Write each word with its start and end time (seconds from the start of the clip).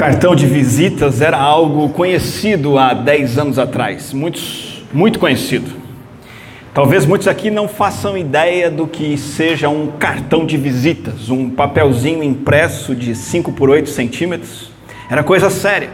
cartão 0.00 0.34
de 0.34 0.46
visitas 0.46 1.20
era 1.20 1.36
algo 1.36 1.90
conhecido 1.90 2.78
há 2.78 2.94
10 2.94 3.36
anos 3.36 3.58
atrás, 3.58 4.14
muitos, 4.14 4.82
muito 4.94 5.18
conhecido. 5.18 5.70
Talvez 6.72 7.04
muitos 7.04 7.28
aqui 7.28 7.50
não 7.50 7.68
façam 7.68 8.16
ideia 8.16 8.70
do 8.70 8.86
que 8.86 9.18
seja 9.18 9.68
um 9.68 9.88
cartão 9.88 10.46
de 10.46 10.56
visitas, 10.56 11.28
um 11.28 11.50
papelzinho 11.50 12.22
impresso 12.22 12.94
de 12.94 13.14
5 13.14 13.52
por 13.52 13.68
8 13.68 13.90
centímetros. 13.90 14.70
Era 15.10 15.22
coisa 15.22 15.50
séria, 15.50 15.90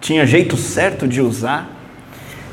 tinha 0.00 0.24
jeito 0.24 0.56
certo 0.56 1.06
de 1.06 1.20
usar, 1.20 1.70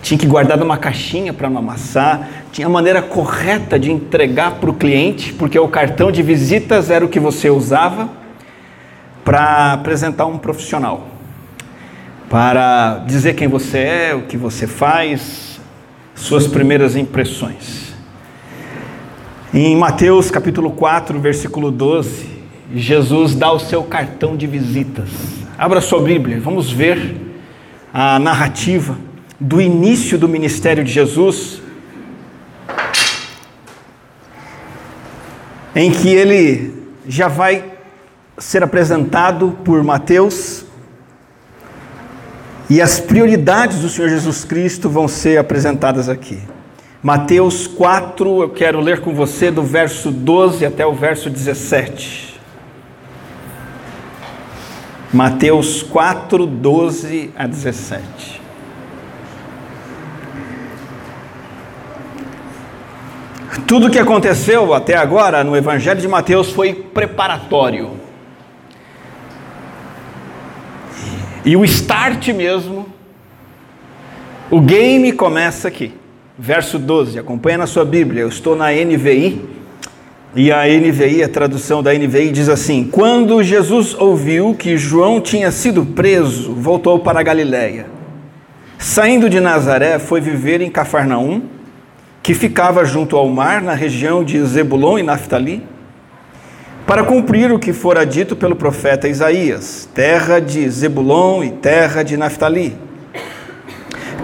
tinha 0.01 0.17
que 0.17 0.27
guardar 0.27 0.57
numa 0.57 0.75
caixinha 0.75 1.31
para 1.31 1.49
não 1.49 1.59
amassar, 1.59 2.27
tinha 2.51 2.67
a 2.67 2.69
maneira 2.69 3.01
correta 3.01 3.79
de 3.79 3.89
entregar 3.89 4.55
para 4.55 4.69
o 4.69 4.73
cliente, 4.73 5.31
porque 5.31 5.57
o 5.57 5.69
cartão 5.69 6.11
de 6.11 6.21
visitas 6.21 6.89
era 6.89 7.05
o 7.05 7.07
que 7.07 7.21
você 7.21 7.49
usava 7.49 8.21
para 9.23 9.73
apresentar 9.73 10.25
um 10.25 10.37
profissional, 10.37 11.07
para 12.29 13.03
dizer 13.07 13.35
quem 13.35 13.47
você 13.47 13.77
é, 13.77 14.15
o 14.15 14.23
que 14.23 14.35
você 14.35 14.67
faz, 14.67 15.59
suas 16.15 16.47
primeiras 16.47 16.95
impressões. 16.95 17.93
Em 19.53 19.75
Mateus 19.75 20.31
capítulo 20.31 20.71
4, 20.71 21.19
versículo 21.19 21.71
12, 21.71 22.27
Jesus 22.73 23.35
dá 23.35 23.51
o 23.51 23.59
seu 23.59 23.83
cartão 23.83 24.35
de 24.35 24.47
visitas. 24.47 25.09
Abra 25.57 25.79
sua 25.79 26.01
Bíblia, 26.01 26.39
vamos 26.39 26.71
ver 26.71 27.15
a 27.93 28.17
narrativa 28.17 28.97
do 29.39 29.61
início 29.61 30.17
do 30.17 30.27
ministério 30.27 30.83
de 30.83 30.91
Jesus, 30.91 31.61
em 35.75 35.91
que 35.91 36.09
ele 36.09 36.73
já 37.07 37.27
vai 37.27 37.72
ser 38.37 38.63
apresentado 38.63 39.57
por 39.63 39.83
Mateus 39.83 40.65
e 42.69 42.81
as 42.81 42.99
prioridades 42.99 43.79
do 43.79 43.89
Senhor 43.89 44.09
Jesus 44.09 44.43
Cristo 44.43 44.89
vão 44.89 45.07
ser 45.07 45.37
apresentadas 45.37 46.09
aqui. 46.09 46.41
Mateus 47.01 47.67
4, 47.67 48.43
eu 48.43 48.49
quero 48.49 48.79
ler 48.79 49.01
com 49.01 49.13
você 49.13 49.51
do 49.51 49.61
verso 49.61 50.09
12 50.09 50.65
até 50.65 50.85
o 50.85 50.93
verso 50.93 51.29
17. 51.29 52.39
Mateus 55.11 55.83
4, 55.83 56.47
12 56.47 57.31
a 57.35 57.45
17. 57.45 58.41
Tudo 63.67 63.87
o 63.87 63.91
que 63.91 63.99
aconteceu 63.99 64.73
até 64.73 64.95
agora 64.95 65.43
no 65.43 65.55
Evangelho 65.55 65.99
de 65.99 66.07
Mateus 66.07 66.51
foi 66.51 66.73
preparatório. 66.73 67.91
E 71.45 71.57
o 71.57 71.65
start 71.65 72.29
mesmo, 72.29 72.85
o 74.49 74.61
game 74.61 75.11
começa 75.11 75.67
aqui. 75.67 75.93
Verso 76.39 76.79
12, 76.79 77.19
acompanha 77.19 77.57
na 77.57 77.67
sua 77.67 77.83
Bíblia, 77.83 78.21
eu 78.21 78.29
estou 78.29 78.55
na 78.55 78.71
NVI, 78.71 79.41
e 80.35 80.51
a 80.51 80.63
NVI, 80.65 81.21
a 81.21 81.29
tradução 81.29 81.83
da 81.83 81.93
NVI 81.93 82.31
diz 82.31 82.49
assim: 82.49 82.87
Quando 82.89 83.43
Jesus 83.43 83.93
ouviu 83.93 84.55
que 84.55 84.77
João 84.77 85.19
tinha 85.19 85.51
sido 85.51 85.85
preso, 85.85 86.53
voltou 86.53 86.97
para 86.99 87.19
a 87.19 87.23
Galiléia. 87.23 87.87
Saindo 88.79 89.29
de 89.29 89.39
Nazaré, 89.39 89.99
foi 89.99 90.21
viver 90.21 90.61
em 90.61 90.71
Cafarnaum, 90.71 91.43
que 92.23 92.33
ficava 92.33 92.85
junto 92.85 93.17
ao 93.17 93.27
mar, 93.27 93.61
na 93.61 93.73
região 93.73 94.23
de 94.23 94.43
Zebulon 94.45 94.97
e 94.97 95.03
Naftali 95.03 95.72
para 96.85 97.03
cumprir 97.03 97.51
o 97.51 97.59
que 97.59 97.71
fora 97.71 98.05
dito 98.05 98.35
pelo 98.35 98.55
profeta 98.55 99.07
Isaías: 99.07 99.87
terra 99.93 100.39
de 100.39 100.69
Zebulon 100.69 101.43
e 101.43 101.51
terra 101.51 102.03
de 102.03 102.17
Naftali. 102.17 102.77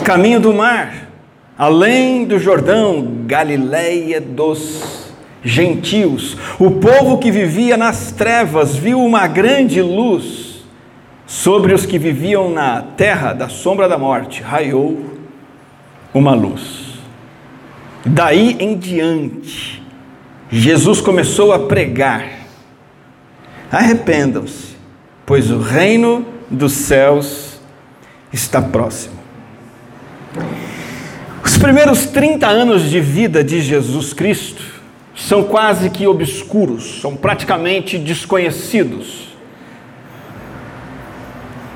Caminho 0.03 0.39
do 0.39 0.53
mar, 0.53 1.09
além 1.57 2.25
do 2.25 2.39
Jordão, 2.39 3.23
Galileia 3.25 4.19
dos 4.19 5.09
gentios. 5.43 6.37
O 6.59 6.71
povo 6.71 7.17
que 7.17 7.31
vivia 7.31 7.77
nas 7.77 8.11
trevas 8.11 8.75
viu 8.75 8.99
uma 8.99 9.27
grande 9.27 9.81
luz 9.81 10.63
sobre 11.25 11.73
os 11.73 11.85
que 11.85 11.99
viviam 11.99 12.49
na 12.49 12.81
terra 12.81 13.33
da 13.33 13.47
sombra 13.47 13.87
da 13.87 13.97
morte. 13.97 14.41
Raiou 14.41 14.99
uma 16.13 16.33
luz. 16.33 16.89
Daí 18.05 18.57
em 18.59 18.75
diante, 18.75 19.83
Jesus 20.49 20.99
começou 20.99 21.53
a 21.53 21.59
pregar 21.59 22.38
Arrependam-se, 23.71 24.75
pois 25.25 25.51
o 25.51 25.59
reino 25.59 26.25
dos 26.49 26.73
céus 26.73 27.59
está 28.33 28.61
próximo. 28.61 29.19
Os 31.43 31.57
primeiros 31.57 32.07
30 32.07 32.47
anos 32.47 32.89
de 32.89 32.99
vida 32.99 33.43
de 33.43 33.61
Jesus 33.61 34.13
Cristo 34.13 34.63
são 35.15 35.43
quase 35.43 35.89
que 35.89 36.07
obscuros, 36.07 37.01
são 37.01 37.15
praticamente 37.15 37.97
desconhecidos. 37.97 39.29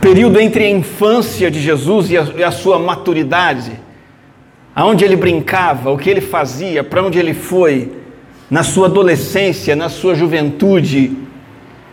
Período 0.01 0.39
entre 0.39 0.65
a 0.65 0.69
infância 0.69 1.51
de 1.51 1.61
Jesus 1.61 2.09
e 2.09 2.17
a, 2.17 2.23
e 2.37 2.43
a 2.43 2.51
sua 2.51 2.79
maturidade, 2.79 3.79
aonde 4.75 5.05
ele 5.05 5.15
brincava, 5.15 5.91
o 5.91 5.97
que 5.97 6.09
ele 6.09 6.21
fazia, 6.21 6.83
para 6.83 7.03
onde 7.03 7.19
ele 7.19 7.33
foi, 7.33 7.91
na 8.49 8.63
sua 8.63 8.87
adolescência, 8.87 9.75
na 9.75 9.89
sua 9.89 10.15
juventude, 10.15 11.17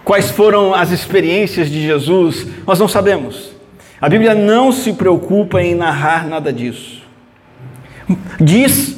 Quais 0.04 0.30
foram 0.30 0.74
as 0.74 0.90
experiências 0.90 1.70
de 1.70 1.82
Jesus? 1.82 2.46
Nós 2.66 2.78
não 2.78 2.88
sabemos. 2.88 3.52
A 4.00 4.08
Bíblia 4.08 4.34
não 4.34 4.72
se 4.72 4.92
preocupa 4.94 5.62
em 5.62 5.74
narrar 5.74 6.26
nada 6.26 6.52
disso. 6.52 7.02
Diz 8.40 8.96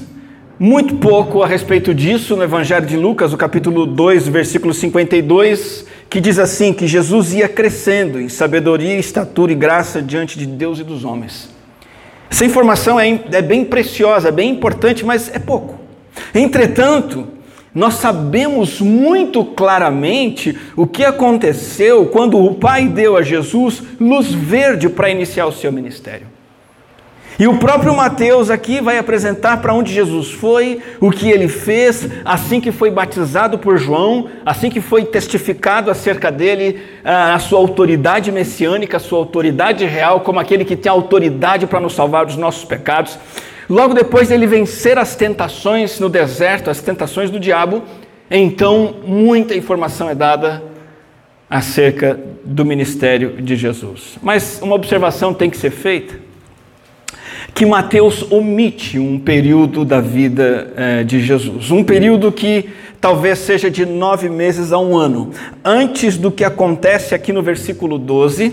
muito 0.58 0.94
pouco 0.94 1.42
a 1.42 1.46
respeito 1.46 1.92
disso 1.92 2.36
no 2.36 2.44
Evangelho 2.44 2.86
de 2.86 2.96
Lucas, 2.96 3.32
o 3.32 3.36
capítulo 3.36 3.84
2, 3.84 4.28
versículo 4.28 4.72
52, 4.72 5.86
que 6.08 6.20
diz 6.20 6.38
assim: 6.38 6.72
que 6.72 6.86
Jesus 6.86 7.34
ia 7.34 7.48
crescendo 7.48 8.20
em 8.20 8.28
sabedoria, 8.28 8.96
estatura 8.96 9.50
e 9.50 9.56
graça 9.56 10.00
diante 10.00 10.38
de 10.38 10.46
Deus 10.46 10.78
e 10.78 10.84
dos 10.84 11.04
homens. 11.04 11.50
Essa 12.30 12.44
informação 12.44 12.98
é, 12.98 13.20
é 13.32 13.42
bem 13.42 13.64
preciosa, 13.64 14.28
é 14.28 14.32
bem 14.32 14.50
importante, 14.50 15.04
mas 15.04 15.28
é 15.34 15.38
pouco. 15.38 15.80
Entretanto, 16.34 17.26
nós 17.75 17.94
sabemos 17.94 18.81
muito 18.81 19.44
claramente 19.44 20.59
o 20.77 20.87
que 20.87 21.05
aconteceu 21.05 22.06
quando 22.06 22.38
o 22.38 22.55
Pai 22.55 22.87
deu 22.87 23.16
a 23.16 23.22
Jesus 23.22 23.83
luz 23.99 24.33
verde 24.33 24.88
para 24.88 25.09
iniciar 25.09 25.47
o 25.47 25.53
seu 25.53 25.72
ministério. 25.72 26.27
E 27.38 27.49
o 27.49 27.56
próprio 27.56 27.97
Mateus 27.97 28.50
aqui 28.50 28.81
vai 28.81 28.99
apresentar 28.99 29.62
para 29.62 29.72
onde 29.72 29.93
Jesus 29.93 30.31
foi, 30.31 30.83
o 31.00 31.10
que 31.10 31.31
ele 31.31 31.49
fez, 31.49 32.06
assim 32.25 32.60
que 32.60 32.71
foi 32.71 32.91
batizado 32.91 33.59
por 33.59 33.78
João, 33.78 34.28
assim 34.44 34.69
que 34.69 34.81
foi 34.81 35.04
testificado 35.04 35.91
acerca 35.91 36.31
dele, 36.31 36.81
a 37.03 37.39
sua 37.39 37.59
autoridade 37.59 38.31
messiânica, 38.31 38.99
a 38.99 39.00
sua 39.00 39.19
autoridade 39.19 39.84
real, 39.87 40.21
como 40.21 40.39
aquele 40.39 40.65
que 40.65 40.77
tem 40.77 40.93
autoridade 40.93 41.66
para 41.66 41.81
nos 41.81 41.94
salvar 41.94 42.27
dos 42.27 42.37
nossos 42.37 42.65
pecados. 42.65 43.19
Logo 43.72 43.94
depois 43.94 44.31
ele 44.31 44.47
vencer 44.47 44.99
as 44.99 45.16
tentações 45.16 45.99
no 45.99 46.10
deserto, 46.10 46.69
as 46.69 46.83
tentações 46.83 47.31
do 47.31 47.41
diabo, 47.41 47.83
então 48.31 48.97
muita 49.03 49.55
informação 49.56 50.10
é 50.10 50.15
dada 50.15 50.62
acerca 51.49 52.21
do 52.44 52.66
ministério 52.66 53.41
de 53.41 53.56
Jesus. 53.56 54.19
Mas 54.21 54.60
uma 54.60 54.75
observação 54.75 55.33
tem 55.33 55.49
que 55.49 55.56
ser 55.56 55.71
feita: 55.71 56.16
que 57.55 57.65
Mateus 57.65 58.31
omite 58.31 58.99
um 58.99 59.19
período 59.19 59.87
da 59.87 60.03
vida 60.03 60.71
eh, 60.77 61.03
de 61.03 61.22
Jesus, 61.22 61.71
um 61.71 61.83
período 61.83 62.31
que 62.31 62.69
talvez 63.00 63.39
seja 63.39 63.71
de 63.71 63.87
nove 63.87 64.28
meses 64.28 64.71
a 64.71 64.78
um 64.78 64.94
ano, 64.94 65.31
antes 65.65 66.19
do 66.19 66.31
que 66.31 66.44
acontece 66.44 67.15
aqui 67.15 67.33
no 67.33 67.43
versículo 67.43 67.99
12 67.99 68.53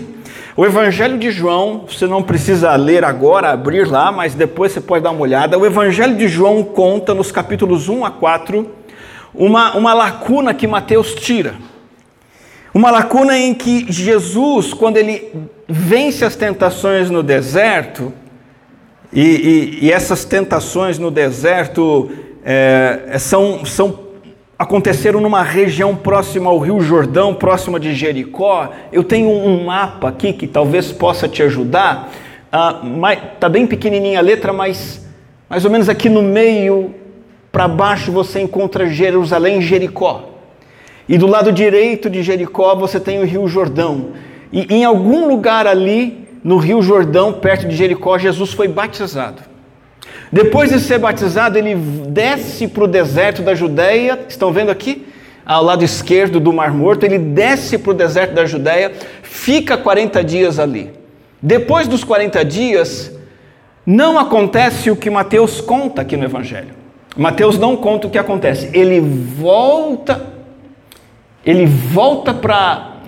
o 0.56 0.64
Evangelho 0.64 1.18
de 1.18 1.30
João, 1.30 1.84
você 1.88 2.06
não 2.06 2.22
precisa 2.22 2.74
ler 2.76 3.04
agora, 3.04 3.50
abrir 3.50 3.86
lá, 3.88 4.10
mas 4.10 4.34
depois 4.34 4.72
você 4.72 4.80
pode 4.80 5.04
dar 5.04 5.10
uma 5.10 5.20
olhada. 5.20 5.58
O 5.58 5.64
Evangelho 5.64 6.16
de 6.16 6.28
João 6.28 6.62
conta 6.62 7.14
nos 7.14 7.32
capítulos 7.32 7.88
1 7.88 8.04
a 8.04 8.10
4 8.10 8.66
uma, 9.34 9.76
uma 9.76 9.94
lacuna 9.94 10.52
que 10.52 10.66
Mateus 10.66 11.14
tira. 11.14 11.54
Uma 12.74 12.90
lacuna 12.90 13.36
em 13.36 13.54
que 13.54 13.90
Jesus, 13.90 14.72
quando 14.72 14.96
ele 14.96 15.32
vence 15.68 16.24
as 16.24 16.36
tentações 16.36 17.10
no 17.10 17.22
deserto, 17.22 18.12
e, 19.12 19.20
e, 19.82 19.86
e 19.86 19.92
essas 19.92 20.24
tentações 20.24 20.98
no 20.98 21.10
deserto 21.10 22.10
é, 22.44 23.16
são, 23.18 23.64
são 23.64 24.09
aconteceram 24.60 25.22
numa 25.22 25.42
região 25.42 25.96
próxima 25.96 26.50
ao 26.50 26.58
Rio 26.58 26.82
Jordão, 26.82 27.32
próxima 27.32 27.80
de 27.80 27.94
Jericó. 27.94 28.70
Eu 28.92 29.02
tenho 29.02 29.30
um 29.30 29.64
mapa 29.64 30.10
aqui 30.10 30.34
que 30.34 30.46
talvez 30.46 30.92
possa 30.92 31.26
te 31.26 31.42
ajudar. 31.42 32.12
Está 32.44 33.46
ah, 33.46 33.48
bem 33.48 33.66
pequenininha 33.66 34.18
a 34.18 34.22
letra, 34.22 34.52
mas 34.52 35.08
mais 35.48 35.64
ou 35.64 35.70
menos 35.70 35.88
aqui 35.88 36.10
no 36.10 36.22
meio, 36.22 36.94
para 37.50 37.66
baixo, 37.66 38.12
você 38.12 38.38
encontra 38.38 38.86
Jerusalém 38.86 39.60
e 39.60 39.62
Jericó. 39.62 40.28
E 41.08 41.16
do 41.16 41.26
lado 41.26 41.50
direito 41.50 42.10
de 42.10 42.22
Jericó 42.22 42.74
você 42.74 43.00
tem 43.00 43.18
o 43.18 43.24
Rio 43.24 43.48
Jordão. 43.48 44.10
e 44.52 44.66
em 44.68 44.84
algum 44.84 45.26
lugar 45.26 45.66
ali 45.66 46.28
no 46.44 46.58
Rio 46.58 46.82
Jordão, 46.82 47.32
perto 47.32 47.66
de 47.66 47.74
Jericó, 47.74 48.18
Jesus 48.18 48.52
foi 48.52 48.68
batizado. 48.68 49.49
Depois 50.32 50.70
de 50.70 50.78
ser 50.78 50.98
batizado, 50.98 51.58
ele 51.58 51.74
desce 51.74 52.68
para 52.68 52.84
o 52.84 52.86
deserto 52.86 53.42
da 53.42 53.54
Judéia, 53.54 54.18
estão 54.28 54.52
vendo 54.52 54.70
aqui? 54.70 55.06
Ao 55.44 55.64
lado 55.64 55.82
esquerdo 55.82 56.38
do 56.38 56.52
Mar 56.52 56.72
Morto, 56.72 57.04
ele 57.04 57.18
desce 57.18 57.76
para 57.76 57.90
o 57.90 57.94
deserto 57.94 58.34
da 58.34 58.44
Judéia, 58.44 58.92
fica 59.22 59.76
40 59.76 60.22
dias 60.22 60.60
ali. 60.60 60.92
Depois 61.42 61.88
dos 61.88 62.04
40 62.04 62.44
dias, 62.44 63.12
não 63.84 64.18
acontece 64.18 64.90
o 64.90 64.96
que 64.96 65.10
Mateus 65.10 65.60
conta 65.60 66.02
aqui 66.02 66.16
no 66.16 66.24
Evangelho. 66.24 66.74
Mateus 67.16 67.58
não 67.58 67.76
conta 67.76 68.06
o 68.06 68.10
que 68.10 68.18
acontece. 68.18 68.70
Ele 68.72 69.00
volta, 69.00 70.26
ele 71.44 71.66
volta 71.66 72.32
para 72.32 73.00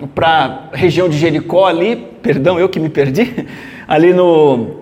a 0.73 0.75
região 0.75 1.07
de 1.07 1.17
Jericó 1.17 1.67
ali, 1.67 1.95
perdão, 2.21 2.59
eu 2.59 2.67
que 2.67 2.81
me 2.81 2.89
perdi, 2.89 3.47
ali 3.87 4.11
no, 4.11 4.81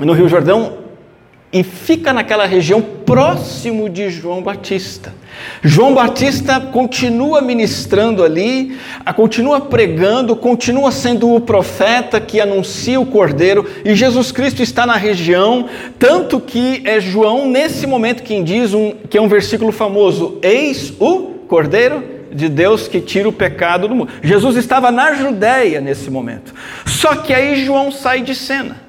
no 0.00 0.12
Rio 0.12 0.28
Jordão, 0.28 0.77
e 1.52 1.62
fica 1.62 2.12
naquela 2.12 2.44
região 2.44 2.82
próximo 2.82 3.88
de 3.88 4.10
João 4.10 4.42
Batista. 4.42 5.14
João 5.62 5.94
Batista 5.94 6.60
continua 6.60 7.40
ministrando 7.40 8.22
ali, 8.22 8.76
continua 9.16 9.60
pregando, 9.60 10.36
continua 10.36 10.90
sendo 10.92 11.34
o 11.34 11.40
profeta 11.40 12.20
que 12.20 12.40
anuncia 12.40 13.00
o 13.00 13.06
Cordeiro, 13.06 13.64
e 13.84 13.94
Jesus 13.94 14.30
Cristo 14.30 14.62
está 14.62 14.84
na 14.84 14.96
região, 14.96 15.66
tanto 15.98 16.38
que 16.40 16.82
é 16.84 17.00
João 17.00 17.48
nesse 17.48 17.86
momento 17.86 18.22
quem 18.22 18.44
diz 18.44 18.74
um, 18.74 18.92
que 19.08 19.16
é 19.16 19.22
um 19.22 19.28
versículo 19.28 19.72
famoso: 19.72 20.38
Eis 20.42 20.92
o 20.98 21.38
Cordeiro 21.48 22.18
de 22.30 22.48
Deus 22.48 22.86
que 22.86 23.00
tira 23.00 23.28
o 23.28 23.32
pecado 23.32 23.88
do 23.88 23.94
mundo. 23.94 24.12
Jesus 24.22 24.56
estava 24.56 24.90
na 24.90 25.14
Judéia 25.14 25.80
nesse 25.80 26.10
momento. 26.10 26.54
Só 26.84 27.16
que 27.16 27.32
aí 27.32 27.64
João 27.64 27.90
sai 27.90 28.20
de 28.20 28.34
cena. 28.34 28.87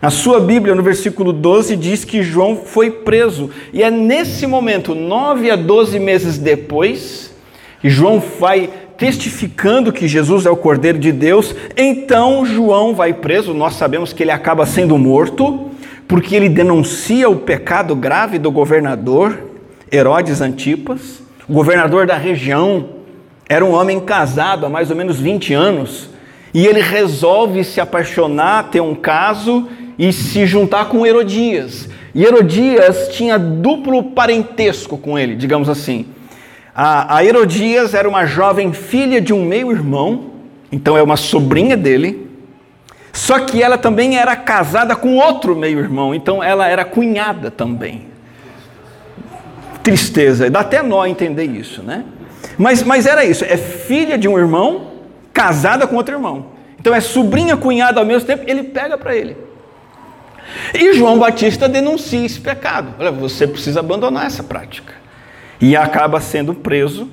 A 0.00 0.10
sua 0.10 0.38
Bíblia, 0.38 0.74
no 0.74 0.82
versículo 0.82 1.32
12, 1.32 1.74
diz 1.74 2.04
que 2.04 2.22
João 2.22 2.54
foi 2.54 2.90
preso. 2.90 3.50
E 3.72 3.82
é 3.82 3.90
nesse 3.90 4.46
momento, 4.46 4.94
nove 4.94 5.50
a 5.50 5.56
doze 5.56 5.98
meses 5.98 6.36
depois, 6.36 7.34
que 7.80 7.88
João 7.88 8.22
vai 8.38 8.68
testificando 8.98 9.92
que 9.92 10.06
Jesus 10.06 10.44
é 10.44 10.50
o 10.50 10.56
Cordeiro 10.56 10.98
de 10.98 11.12
Deus. 11.12 11.54
Então 11.76 12.44
João 12.44 12.94
vai 12.94 13.14
preso. 13.14 13.54
Nós 13.54 13.74
sabemos 13.74 14.12
que 14.12 14.22
ele 14.22 14.30
acaba 14.30 14.66
sendo 14.66 14.98
morto, 14.98 15.70
porque 16.06 16.36
ele 16.36 16.50
denuncia 16.50 17.28
o 17.28 17.36
pecado 17.36 17.96
grave 17.96 18.38
do 18.38 18.50
governador 18.50 19.38
Herodes 19.90 20.42
Antipas, 20.42 21.22
o 21.48 21.52
governador 21.54 22.06
da 22.06 22.16
região. 22.16 22.90
Era 23.48 23.64
um 23.64 23.72
homem 23.72 23.98
casado 24.00 24.66
há 24.66 24.68
mais 24.68 24.90
ou 24.90 24.96
menos 24.96 25.18
20 25.18 25.54
anos. 25.54 26.10
E 26.52 26.66
ele 26.66 26.80
resolve 26.80 27.64
se 27.64 27.80
apaixonar, 27.80 28.70
ter 28.70 28.80
um 28.80 28.94
caso 28.94 29.66
e 29.98 30.12
se 30.12 30.46
juntar 30.46 30.86
com 30.86 31.06
Herodias. 31.06 31.88
E 32.14 32.24
Herodias 32.24 33.08
tinha 33.08 33.38
duplo 33.38 34.02
parentesco 34.02 34.96
com 34.96 35.18
ele, 35.18 35.34
digamos 35.34 35.68
assim. 35.68 36.06
A, 36.74 37.24
Herodias 37.24 37.94
era 37.94 38.06
uma 38.08 38.26
jovem 38.26 38.72
filha 38.72 39.20
de 39.20 39.32
um 39.32 39.44
meio-irmão, 39.44 40.32
então 40.70 40.96
é 40.96 41.02
uma 41.02 41.16
sobrinha 41.16 41.76
dele. 41.76 42.28
Só 43.12 43.40
que 43.40 43.62
ela 43.62 43.78
também 43.78 44.18
era 44.18 44.36
casada 44.36 44.94
com 44.94 45.16
outro 45.16 45.56
meio-irmão, 45.56 46.14
então 46.14 46.42
ela 46.42 46.68
era 46.68 46.84
cunhada 46.84 47.50
também. 47.50 48.08
Tristeza, 49.82 50.50
dá 50.50 50.60
até 50.60 50.82
nó 50.82 51.06
entender 51.06 51.44
isso, 51.44 51.82
né? 51.82 52.04
Mas, 52.58 52.82
mas 52.82 53.06
era 53.06 53.24
isso, 53.24 53.44
é 53.44 53.56
filha 53.56 54.18
de 54.18 54.28
um 54.28 54.38
irmão, 54.38 54.92
casada 55.32 55.86
com 55.86 55.96
outro 55.96 56.14
irmão. 56.14 56.46
Então 56.78 56.94
é 56.94 57.00
sobrinha, 57.00 57.56
cunhada 57.56 58.00
ao 58.00 58.06
mesmo 58.06 58.26
tempo, 58.26 58.44
ele 58.46 58.64
pega 58.64 58.98
para 58.98 59.16
ele. 59.16 59.45
E 60.74 60.94
João 60.94 61.18
Batista 61.18 61.68
denuncia 61.68 62.24
esse 62.24 62.40
pecado. 62.40 62.94
Olha, 62.98 63.10
você 63.10 63.46
precisa 63.46 63.80
abandonar 63.80 64.26
essa 64.26 64.42
prática. 64.42 64.94
E 65.60 65.76
acaba 65.76 66.20
sendo 66.20 66.54
preso 66.54 67.08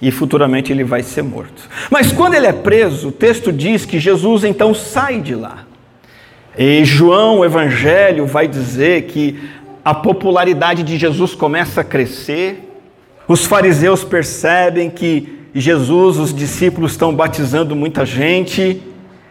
e 0.00 0.10
futuramente 0.10 0.72
ele 0.72 0.84
vai 0.84 1.02
ser 1.02 1.22
morto. 1.22 1.68
Mas 1.90 2.12
quando 2.12 2.34
ele 2.34 2.46
é 2.46 2.52
preso, 2.52 3.08
o 3.08 3.12
texto 3.12 3.52
diz 3.52 3.84
que 3.84 3.98
Jesus 3.98 4.44
então 4.44 4.74
sai 4.74 5.20
de 5.20 5.34
lá. 5.34 5.64
E 6.58 6.84
João, 6.84 7.40
o 7.40 7.44
evangelho, 7.44 8.26
vai 8.26 8.48
dizer 8.48 9.04
que 9.04 9.38
a 9.84 9.94
popularidade 9.94 10.82
de 10.82 10.96
Jesus 10.96 11.34
começa 11.34 11.82
a 11.82 11.84
crescer. 11.84 12.62
Os 13.28 13.44
fariseus 13.44 14.04
percebem 14.04 14.90
que 14.90 15.36
Jesus, 15.54 16.18
os 16.18 16.34
discípulos 16.34 16.92
estão 16.92 17.14
batizando 17.14 17.74
muita 17.74 18.04
gente 18.04 18.82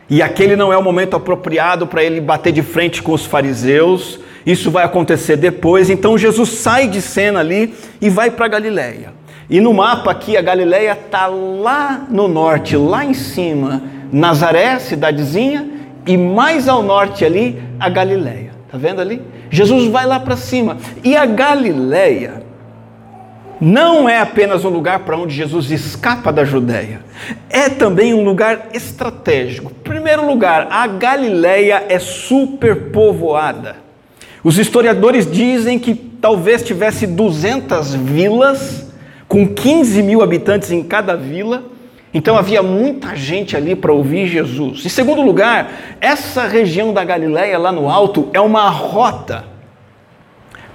e 0.10 0.22
aquele 0.22 0.56
não 0.56 0.72
é 0.72 0.78
o 0.78 0.84
momento 0.84 1.16
apropriado 1.16 1.88
para 1.88 2.04
ele 2.04 2.22
bater 2.22 2.54
de 2.54 2.62
frente 2.62 3.02
com 3.02 3.12
os 3.12 3.26
fariseus. 3.26 4.20
Isso 4.46 4.70
vai 4.70 4.86
acontecer 4.86 5.36
depois. 5.36 5.90
Então 5.90 6.18
Jesus 6.18 6.50
sai 6.50 6.88
de 6.88 7.02
cena 7.02 7.40
ali 7.40 7.74
e 8.00 8.10
vai 8.10 8.30
para 8.30 8.48
Galiléia. 8.48 9.14
E 9.50 9.60
no 9.60 9.74
mapa 9.74 10.12
aqui 10.12 10.38
a 10.38 10.42
Galiléia 10.42 10.92
está 10.92 11.28
lá 11.28 12.06
no 12.10 12.28
norte, 12.28 12.78
lá 12.78 13.04
em 13.04 13.14
cima, 13.14 13.82
Nazaré, 14.12 14.80
cidadezinha, 14.80 15.70
e 16.06 16.18
mais 16.18 16.68
ao 16.68 16.84
norte 16.84 17.26
ali 17.26 17.62
a 17.80 17.90
Galiléia. 17.90 18.52
Tá 18.72 18.78
vendo 18.78 19.02
ali? 19.02 19.22
Jesus 19.50 19.88
vai 19.88 20.06
lá 20.06 20.20
para 20.20 20.36
cima. 20.36 20.78
E 21.04 21.16
a 21.16 21.26
Galiléia 21.26 22.45
não 23.60 24.08
é 24.08 24.20
apenas 24.20 24.66
um 24.66 24.70
lugar 24.70 25.00
para 25.00 25.18
onde 25.18 25.34
Jesus 25.34 25.72
escapa 25.72 26.32
da 26.32 26.44
Judéia, 26.44 27.02
é 27.50 27.70
também 27.70 28.14
um 28.14 28.24
lugar 28.24 28.70
estratégico. 28.74 29.72
Primeiro 29.84 30.28
lugar, 30.28 30.68
a 30.70 30.86
Galileia 30.88 31.84
é 31.88 32.00
superpovoada. 32.00 33.78
Os 34.44 34.58
historiadores 34.58 35.30
dizem 35.30 35.80
que 35.80 35.96
talvez 35.96 36.64
tivesse 36.64 37.08
200 37.08 37.96
vilas, 37.96 38.92
com 39.28 39.48
15 39.48 40.04
mil 40.04 40.22
habitantes 40.22 40.72
em 40.72 40.84
cada 40.84 41.16
vila, 41.16 41.64
então 42.14 42.38
havia 42.38 42.64
muita 42.64 43.16
gente 43.16 43.58
ali 43.58 43.76
para 43.76 43.92
ouvir 43.92 44.28
Jesus. 44.28 44.86
Em 44.86 44.90
segundo 44.90 45.22
lugar, 45.22 45.98
essa 46.00 46.48
região 46.48 46.94
da 46.94 47.04
Galileia 47.04 47.58
lá 47.58 47.72
no 47.72 47.90
alto 47.90 48.30
é 48.34 48.40
uma 48.40 48.70
rota 48.70 49.55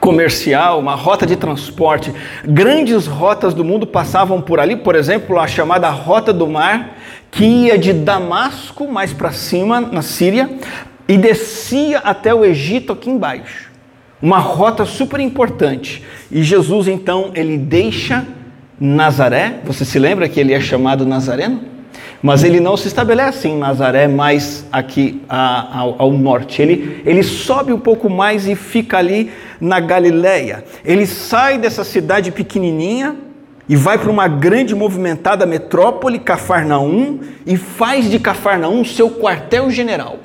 comercial, 0.00 0.80
uma 0.80 0.94
rota 0.94 1.26
de 1.26 1.36
transporte. 1.36 2.12
Grandes 2.44 3.06
rotas 3.06 3.52
do 3.52 3.62
mundo 3.62 3.86
passavam 3.86 4.40
por 4.40 4.58
ali, 4.58 4.74
por 4.74 4.96
exemplo, 4.96 5.38
a 5.38 5.46
chamada 5.46 5.88
Rota 5.90 6.32
do 6.32 6.46
Mar, 6.46 6.96
que 7.30 7.44
ia 7.44 7.78
de 7.78 7.92
Damasco 7.92 8.90
mais 8.90 9.12
para 9.12 9.30
cima, 9.30 9.80
na 9.80 10.02
Síria, 10.02 10.50
e 11.06 11.18
descia 11.18 11.98
até 11.98 12.34
o 12.34 12.44
Egito 12.44 12.92
aqui 12.92 13.10
embaixo. 13.10 13.70
Uma 14.22 14.38
rota 14.38 14.84
super 14.84 15.20
importante. 15.20 16.02
E 16.30 16.42
Jesus 16.42 16.88
então, 16.88 17.30
ele 17.34 17.56
deixa 17.56 18.26
Nazaré, 18.80 19.60
você 19.64 19.84
se 19.84 19.98
lembra 19.98 20.28
que 20.28 20.40
ele 20.40 20.54
é 20.54 20.60
chamado 20.60 21.04
Nazareno? 21.04 21.79
Mas 22.22 22.44
ele 22.44 22.60
não 22.60 22.76
se 22.76 22.86
estabelece 22.86 23.48
em 23.48 23.56
Nazaré, 23.56 24.06
mas 24.06 24.66
aqui 24.70 25.22
a, 25.28 25.78
ao, 25.80 25.96
ao, 25.98 26.12
norte. 26.12 26.60
Ele, 26.60 27.02
ele 27.06 27.22
sobe 27.22 27.72
um 27.72 27.78
pouco 27.78 28.10
mais 28.10 28.46
e 28.46 28.54
fica 28.54 28.98
ali 28.98 29.30
na 29.58 29.80
Galileia. 29.80 30.64
Ele 30.84 31.06
sai 31.06 31.56
dessa 31.56 31.82
cidade 31.82 32.30
pequenininha 32.30 33.16
e 33.66 33.74
vai 33.74 33.96
para 33.96 34.10
uma 34.10 34.28
grande 34.28 34.74
movimentada 34.74 35.46
metrópole, 35.46 36.18
Cafarnaum, 36.18 37.20
e 37.46 37.56
faz 37.56 38.10
de 38.10 38.18
Cafarnaum 38.18 38.84
seu 38.84 39.10
quartel-general. 39.10 40.18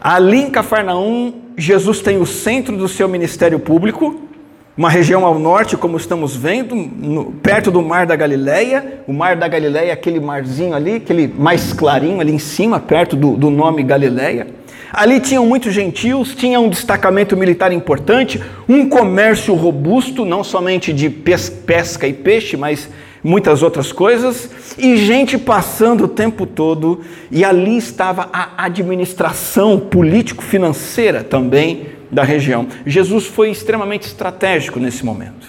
Ali 0.00 0.40
em 0.40 0.50
Cafarnaum, 0.50 1.42
Jesus 1.56 2.00
tem 2.00 2.16
o 2.16 2.26
centro 2.26 2.76
do 2.76 2.88
seu 2.88 3.08
ministério 3.08 3.60
público 3.60 4.31
uma 4.76 4.88
região 4.88 5.24
ao 5.24 5.38
norte, 5.38 5.76
como 5.76 5.96
estamos 5.96 6.34
vendo, 6.34 6.74
no, 6.74 7.26
perto 7.32 7.70
do 7.70 7.82
Mar 7.82 8.06
da 8.06 8.16
Galileia. 8.16 9.02
O 9.06 9.12
Mar 9.12 9.36
da 9.36 9.46
Galileia 9.46 9.90
é 9.90 9.92
aquele 9.92 10.18
marzinho 10.18 10.74
ali, 10.74 10.96
aquele 10.96 11.28
mais 11.28 11.72
clarinho 11.72 12.20
ali 12.20 12.32
em 12.32 12.38
cima, 12.38 12.80
perto 12.80 13.14
do, 13.14 13.36
do 13.36 13.50
nome 13.50 13.82
Galileia. 13.82 14.46
Ali 14.90 15.20
tinham 15.20 15.46
muitos 15.46 15.72
gentios, 15.72 16.34
tinha 16.34 16.60
um 16.60 16.68
destacamento 16.68 17.36
militar 17.36 17.72
importante, 17.72 18.42
um 18.68 18.88
comércio 18.88 19.54
robusto, 19.54 20.24
não 20.24 20.44
somente 20.44 20.92
de 20.92 21.08
pesca 21.08 22.06
e 22.06 22.12
peixe, 22.12 22.56
mas 22.56 22.88
muitas 23.22 23.62
outras 23.62 23.92
coisas, 23.92 24.50
e 24.76 24.96
gente 24.96 25.38
passando 25.38 26.04
o 26.04 26.08
tempo 26.08 26.44
todo, 26.44 27.00
e 27.30 27.44
ali 27.44 27.76
estava 27.76 28.28
a 28.32 28.64
administração 28.64 29.78
político-financeira 29.78 31.22
também 31.22 31.91
da 32.12 32.22
região. 32.22 32.68
Jesus 32.84 33.26
foi 33.26 33.50
extremamente 33.50 34.06
estratégico 34.06 34.78
nesse 34.78 35.02
momento. 35.04 35.48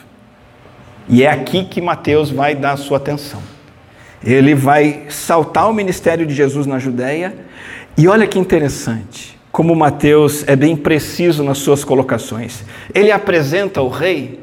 E 1.10 1.24
é 1.24 1.29
aqui 1.29 1.65
que 1.65 1.82
Mateus 1.82 2.32
vai 2.32 2.55
dar 2.55 2.77
sua 2.77 2.98
atenção. 2.98 3.43
Ele 4.24 4.55
vai 4.55 5.08
saltar 5.10 5.70
o 5.70 5.74
ministério 5.74 6.25
de 6.25 6.34
Jesus 6.34 6.65
na 6.65 6.79
Judéia, 6.79 7.36
e 7.98 8.08
olha 8.08 8.25
que 8.25 8.39
interessante, 8.39 9.38
como 9.51 9.75
Mateus 9.75 10.48
é 10.48 10.55
bem 10.55 10.75
preciso 10.75 11.43
nas 11.43 11.58
suas 11.58 11.84
colocações. 11.84 12.63
Ele 12.96 13.12
apresenta 13.12 13.82
o 13.82 13.89
rei 13.89 14.39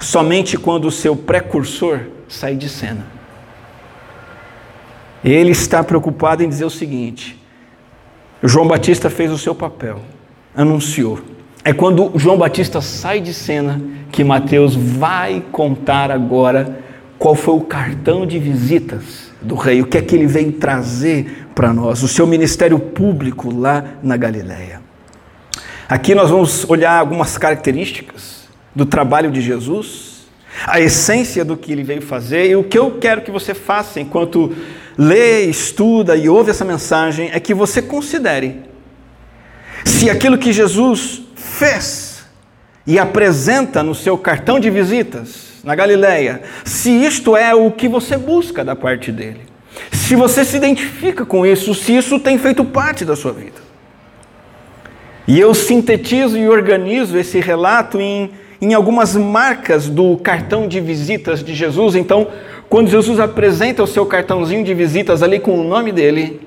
somente 0.00 0.56
quando 0.56 0.86
o 0.86 0.90
seu 0.90 1.14
precursor 1.14 2.00
sai 2.26 2.56
de 2.56 2.68
cena. 2.68 3.06
Ele 5.22 5.52
está 5.52 5.84
preocupado 5.84 6.42
em 6.42 6.48
dizer 6.48 6.64
o 6.64 6.70
seguinte: 6.70 7.38
João 8.42 8.66
Batista 8.66 9.08
fez 9.10 9.30
o 9.30 9.38
seu 9.38 9.54
papel, 9.54 10.00
anunciou. 10.56 11.33
É 11.64 11.72
quando 11.72 12.12
João 12.14 12.36
Batista 12.36 12.82
sai 12.82 13.22
de 13.22 13.32
cena 13.32 13.80
que 14.12 14.22
Mateus 14.22 14.76
vai 14.76 15.42
contar 15.50 16.10
agora 16.10 16.78
qual 17.18 17.34
foi 17.34 17.54
o 17.54 17.62
cartão 17.62 18.26
de 18.26 18.38
visitas 18.38 19.32
do 19.40 19.54
rei, 19.54 19.80
o 19.80 19.86
que 19.86 19.96
é 19.96 20.02
que 20.02 20.14
ele 20.14 20.26
veio 20.26 20.52
trazer 20.52 21.46
para 21.54 21.72
nós, 21.72 22.02
o 22.02 22.08
seu 22.08 22.26
ministério 22.26 22.78
público 22.78 23.50
lá 23.50 23.82
na 24.02 24.14
Galileia. 24.14 24.82
Aqui 25.88 26.14
nós 26.14 26.28
vamos 26.28 26.68
olhar 26.68 26.98
algumas 26.98 27.38
características 27.38 28.46
do 28.74 28.84
trabalho 28.84 29.30
de 29.30 29.40
Jesus, 29.40 30.26
a 30.66 30.80
essência 30.82 31.46
do 31.46 31.56
que 31.56 31.72
ele 31.72 31.82
veio 31.82 32.02
fazer 32.02 32.50
e 32.50 32.56
o 32.56 32.64
que 32.64 32.78
eu 32.78 32.98
quero 32.98 33.22
que 33.22 33.30
você 33.30 33.54
faça 33.54 33.98
enquanto 34.00 34.52
lê, 34.98 35.44
estuda 35.44 36.14
e 36.14 36.28
ouve 36.28 36.50
essa 36.50 36.64
mensagem 36.64 37.30
é 37.32 37.40
que 37.40 37.54
você 37.54 37.80
considere 37.80 38.60
se 39.82 40.10
aquilo 40.10 40.36
que 40.36 40.52
Jesus 40.52 41.23
fez 41.34 42.24
e 42.86 42.98
apresenta 42.98 43.82
no 43.82 43.94
seu 43.94 44.16
cartão 44.18 44.60
de 44.60 44.70
visitas 44.70 45.54
na 45.64 45.74
Galileia, 45.74 46.42
se 46.64 46.90
isto 46.90 47.36
é 47.36 47.54
o 47.54 47.70
que 47.70 47.88
você 47.88 48.18
busca 48.18 48.62
da 48.62 48.76
parte 48.76 49.10
dele. 49.10 49.40
Se 49.90 50.14
você 50.14 50.44
se 50.44 50.56
identifica 50.56 51.24
com 51.24 51.46
isso, 51.46 51.74
se 51.74 51.96
isso 51.96 52.20
tem 52.20 52.38
feito 52.38 52.64
parte 52.64 53.04
da 53.04 53.16
sua 53.16 53.32
vida. 53.32 53.64
E 55.26 55.40
eu 55.40 55.54
sintetizo 55.54 56.36
e 56.36 56.46
organizo 56.46 57.16
esse 57.16 57.40
relato 57.40 57.98
em, 57.98 58.30
em 58.60 58.74
algumas 58.74 59.16
marcas 59.16 59.88
do 59.88 60.18
cartão 60.18 60.68
de 60.68 60.80
visitas 60.80 61.42
de 61.42 61.54
Jesus. 61.54 61.96
Então, 61.96 62.28
quando 62.68 62.90
Jesus 62.90 63.18
apresenta 63.18 63.82
o 63.82 63.86
seu 63.86 64.04
cartãozinho 64.04 64.62
de 64.62 64.74
visitas 64.74 65.22
ali 65.22 65.40
com 65.40 65.58
o 65.58 65.64
nome 65.64 65.92
dele, 65.92 66.40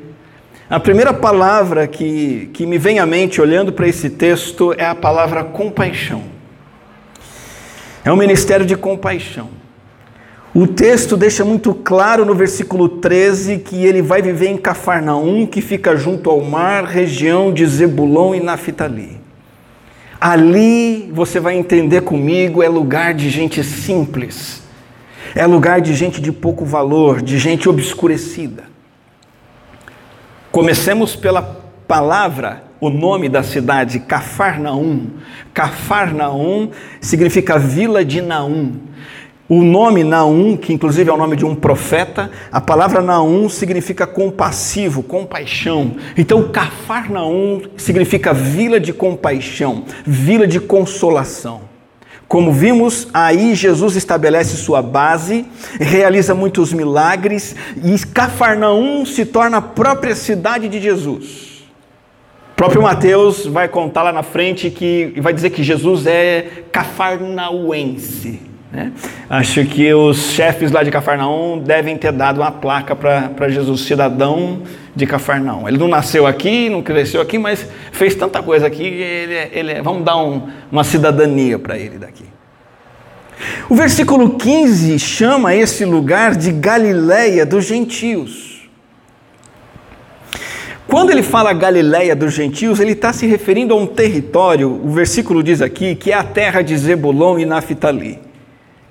a 0.70 0.82
primeira 0.82 1.14
palavra 1.14 1.88
que, 1.88 2.50
que 2.54 2.66
me 2.66 2.78
vem 2.78 3.00
à 3.00 3.06
mente 3.06 3.40
olhando 3.40 3.72
para 3.72 3.88
esse 3.88 4.10
texto 4.10 4.74
é 4.78 4.86
a 4.86 4.94
palavra 4.94 5.42
compaixão. 5.42 6.24
É 8.04 8.12
um 8.12 8.18
ministério 8.18 8.66
de 8.66 8.76
compaixão. 8.76 9.50
O 10.54 10.68
texto 10.68 11.16
deixa 11.16 11.46
muito 11.46 11.74
claro 11.74 12.26
no 12.26 12.36
versículo 12.36 12.90
13 12.90 13.60
que 13.60 13.86
ele 13.86 14.02
vai 14.02 14.22
viver 14.22 14.48
em 14.48 14.58
Cafarnaum, 14.58 15.46
que 15.46 15.62
fica 15.62 15.96
junto 15.96 16.30
ao 16.30 16.42
mar, 16.42 16.84
região 16.84 17.54
de 17.54 17.66
Zebulon 17.66 18.36
e 18.36 18.42
Naftali. 18.42 19.22
Ali 20.20 21.10
você 21.14 21.40
vai 21.40 21.56
entender 21.56 22.02
comigo, 22.02 22.62
é 22.62 22.68
lugar 22.68 23.14
de 23.14 23.30
gente 23.30 23.64
simples, 23.64 24.64
é 25.34 25.46
lugar 25.46 25.80
de 25.80 25.94
gente 25.94 26.20
de 26.20 26.34
pouco 26.34 26.66
valor, 26.66 27.22
de 27.22 27.38
gente 27.38 27.70
obscurecida. 27.70 28.77
Comecemos 30.58 31.16
pela 31.16 31.44
palavra, 31.88 32.64
o 32.82 32.90
nome 32.90 33.30
da 33.30 33.44
cidade, 33.44 34.00
Cafarnaum. 34.00 35.06
Cafarnaum 35.54 36.72
significa 37.00 37.60
vila 37.60 38.04
de 38.04 38.22
Naum. 38.22 38.72
O 39.48 39.62
nome 39.62 40.04
Naum, 40.04 40.58
que 40.58 40.74
inclusive 40.74 41.12
é 41.12 41.14
o 41.14 41.18
nome 41.18 41.36
de 41.36 41.46
um 41.46 41.54
profeta, 41.54 42.32
a 42.52 42.60
palavra 42.60 43.04
Naum 43.04 43.48
significa 43.48 44.08
compassivo, 44.08 45.04
compaixão. 45.04 45.96
Então, 46.18 46.50
Cafarnaum 46.50 47.62
significa 47.78 48.34
vila 48.34 48.80
de 48.80 48.92
compaixão, 48.92 49.84
vila 50.08 50.48
de 50.48 50.60
consolação. 50.60 51.67
Como 52.28 52.52
vimos, 52.52 53.08
aí 53.14 53.56
Jesus 53.56 53.96
estabelece 53.96 54.58
sua 54.58 54.82
base, 54.82 55.46
realiza 55.80 56.36
muitos 56.36 56.74
milagres 56.74 57.56
e 57.82 57.98
Cafarnaum 58.06 59.06
se 59.06 59.26
torna 59.26 59.58
a 59.58 59.62
própria 59.62 60.14
cidade 60.14 60.68
de 60.68 60.82
Jesus. 60.82 61.64
O 62.52 62.56
próprio 62.58 62.82
Mateus 62.82 63.46
vai 63.46 63.70
contar 63.70 64.04
lá 64.04 64.12
na 64.12 64.24
frente 64.24 64.70
que 64.70 65.14
vai 65.22 65.32
dizer 65.32 65.52
que 65.52 65.64
Jesus 65.64 66.06
é 66.06 66.64
cafarnauense. 66.72 68.42
Né? 68.74 68.92
Acho 69.30 69.64
que 69.64 69.94
os 69.94 70.32
chefes 70.32 70.72
lá 70.72 70.84
de 70.84 70.92
Cafarnaum 70.92 71.60
devem 71.60 71.96
ter 71.98 72.12
dado 72.12 72.42
uma 72.42 72.52
placa 72.52 72.96
para 72.96 73.48
Jesus, 73.48 73.82
cidadão 73.82 74.64
de 74.98 75.06
Cafarnaum. 75.06 75.68
Ele 75.68 75.78
não 75.78 75.88
nasceu 75.88 76.26
aqui, 76.26 76.70
não 76.70 76.82
cresceu 76.82 77.22
aqui, 77.22 77.38
mas 77.38 77.66
fez 77.92 78.16
tanta 78.16 78.42
coisa 78.42 78.66
aqui, 78.68 78.84
ele, 78.84 79.50
ele, 79.54 79.82
vamos 79.82 80.04
dar 80.04 80.18
um, 80.18 80.50
uma 80.72 80.84
cidadania 80.84 81.58
para 81.60 81.78
ele 81.78 81.98
daqui. 81.98 82.26
O 83.70 83.76
versículo 83.76 84.32
15 84.32 84.98
chama 84.98 85.54
esse 85.54 85.86
lugar 85.86 86.36
de 86.36 86.52
Galiléia 86.52 87.46
dos 87.46 87.66
gentios. 87.66 88.68
Quando 90.88 91.12
ele 91.12 91.22
fala 91.22 91.54
Galiléia 91.54 92.16
dos 92.16 92.34
gentios, 92.34 92.80
ele 92.80 92.94
está 92.94 93.14
se 93.14 93.28
referindo 93.28 93.74
a 93.74 93.78
um 93.78 93.86
território, 93.86 94.82
o 94.84 94.90
versículo 94.90 95.44
diz 95.44 95.62
aqui, 95.62 95.96
que 95.96 96.12
é 96.12 96.16
a 96.16 96.24
terra 96.24 96.62
de 96.62 96.76
Zebulon 96.76 97.38
e 97.38 97.46
Naftali. 97.46 98.20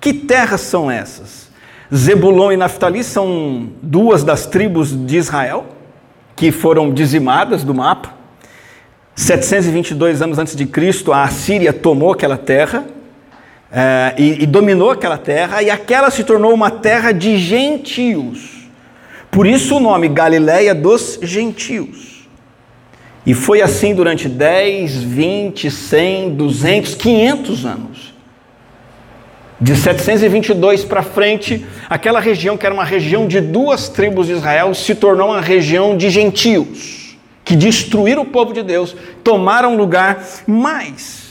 Que 0.01 0.13
terras 0.13 0.61
são 0.61 0.91
essas? 0.91 1.51
Zebulon 1.93 2.53
e 2.53 2.57
Naftali 2.57 3.03
são 3.03 3.71
duas 3.83 4.23
das 4.23 4.47
tribos 4.47 4.95
de 5.07 5.17
Israel 5.17 5.76
que 6.37 6.53
foram 6.53 6.93
dizimadas 6.93 7.65
do 7.65 7.75
mapa. 7.75 8.15
722 9.15 10.21
anos 10.21 10.39
antes 10.39 10.55
de 10.55 10.67
Cristo, 10.67 11.11
a 11.11 11.25
Assíria 11.25 11.73
tomou 11.73 12.13
aquela 12.13 12.37
terra 12.37 12.85
é, 13.73 14.15
e, 14.19 14.43
e 14.43 14.47
dominou 14.47 14.91
aquela 14.91 15.17
terra, 15.17 15.63
e 15.63 15.71
aquela 15.71 16.11
se 16.11 16.23
tornou 16.23 16.53
uma 16.53 16.71
terra 16.71 17.13
de 17.13 17.39
gentios. 17.39 18.69
Por 19.31 19.47
isso 19.47 19.77
o 19.77 19.81
nome 19.81 20.09
Galiléia 20.09 20.75
dos 20.75 21.19
gentios. 21.23 22.29
E 23.25 23.35
foi 23.35 23.61
assim 23.61 23.95
durante 23.95 24.29
10, 24.29 25.03
20, 25.03 25.71
100, 25.71 26.35
200, 26.35 26.95
500 26.95 27.67
anos. 27.67 28.06
De 29.59 29.75
722 29.75 30.85
para 30.85 31.03
frente, 31.03 31.65
aquela 31.89 32.21
região 32.21 32.57
que 32.59 32.67
era 32.67 32.75
uma 32.75 32.85
região 32.85 33.27
de 33.27 33.41
duas 33.41 33.89
tribos 33.89 34.27
de 34.27 34.35
Israel 34.35 34.75
se 34.75 34.95
tornou 34.95 35.31
uma 35.31 35.41
região 35.41 35.97
de 35.97 36.11
gentios, 36.11 37.17
que 37.43 37.57
destruíram 37.57 38.23
o 38.23 38.27
povo 38.27 38.53
de 38.53 38.63
Deus, 38.63 38.95
tomaram 39.25 39.77
lugar, 39.77 40.23
mas 40.47 41.27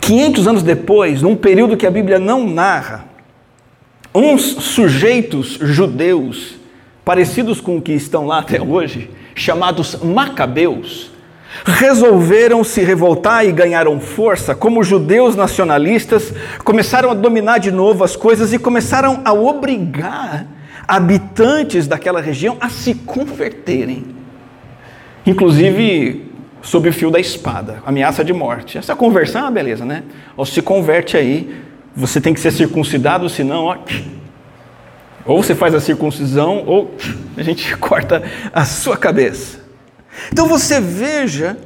500 0.00 0.46
anos 0.46 0.62
depois, 0.62 1.22
num 1.22 1.34
período 1.34 1.76
que 1.76 1.86
a 1.86 1.90
Bíblia 1.90 2.20
não 2.20 2.46
narra, 2.46 3.04
uns 4.14 4.42
sujeitos 4.42 5.58
judeus 5.60 6.54
parecidos 7.04 7.60
com 7.60 7.76
o 7.76 7.82
que 7.82 7.92
estão 7.92 8.26
lá 8.26 8.38
até 8.38 8.62
hoje, 8.62 9.10
chamados 9.34 9.96
macabeus, 10.02 11.10
resolveram 11.64 12.62
se 12.62 12.82
revoltar 12.82 13.46
e 13.46 13.52
ganharam 13.52 14.00
força, 14.00 14.54
como 14.54 14.82
judeus 14.82 15.34
nacionalistas, 15.34 16.32
começaram 16.64 17.10
a 17.10 17.14
dominar 17.14 17.58
de 17.58 17.70
novo 17.70 18.04
as 18.04 18.16
coisas 18.16 18.52
e 18.52 18.58
começaram 18.58 19.20
a 19.24 19.32
obrigar 19.32 20.46
habitantes 20.86 21.86
daquela 21.86 22.20
região 22.20 22.56
a 22.60 22.68
se 22.68 22.94
converterem. 22.94 24.06
Inclusive 25.26 26.26
sob 26.62 26.88
o 26.88 26.92
fio 26.92 27.10
da 27.10 27.20
espada, 27.20 27.82
ameaça 27.84 28.24
de 28.24 28.32
morte. 28.32 28.78
Essa 28.78 28.94
conversão 28.96 29.42
é 29.42 29.44
uma 29.44 29.50
beleza, 29.50 29.84
né? 29.84 30.02
Ou 30.36 30.44
se 30.44 30.60
converte 30.60 31.16
aí, 31.16 31.62
você 31.94 32.20
tem 32.20 32.34
que 32.34 32.40
ser 32.40 32.52
circuncidado, 32.52 33.28
senão, 33.28 33.64
ó, 33.64 33.76
ou 35.24 35.42
você 35.42 35.54
faz 35.54 35.74
a 35.74 35.80
circuncisão, 35.80 36.64
ou 36.66 36.94
a 37.36 37.42
gente 37.42 37.76
corta 37.78 38.22
a 38.52 38.64
sua 38.64 38.96
cabeça. 38.96 39.67
Então 40.32 40.46
você 40.46 40.80
veja 40.80 41.56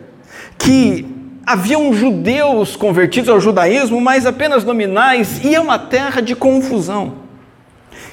que 0.58 1.06
haviam 1.44 1.92
judeus 1.92 2.76
convertidos 2.76 3.28
ao 3.28 3.40
judaísmo, 3.40 4.00
mas 4.00 4.26
apenas 4.26 4.64
nominais, 4.64 5.40
e 5.44 5.54
é 5.54 5.60
uma 5.60 5.78
terra 5.78 6.20
de 6.20 6.34
confusão. 6.34 7.22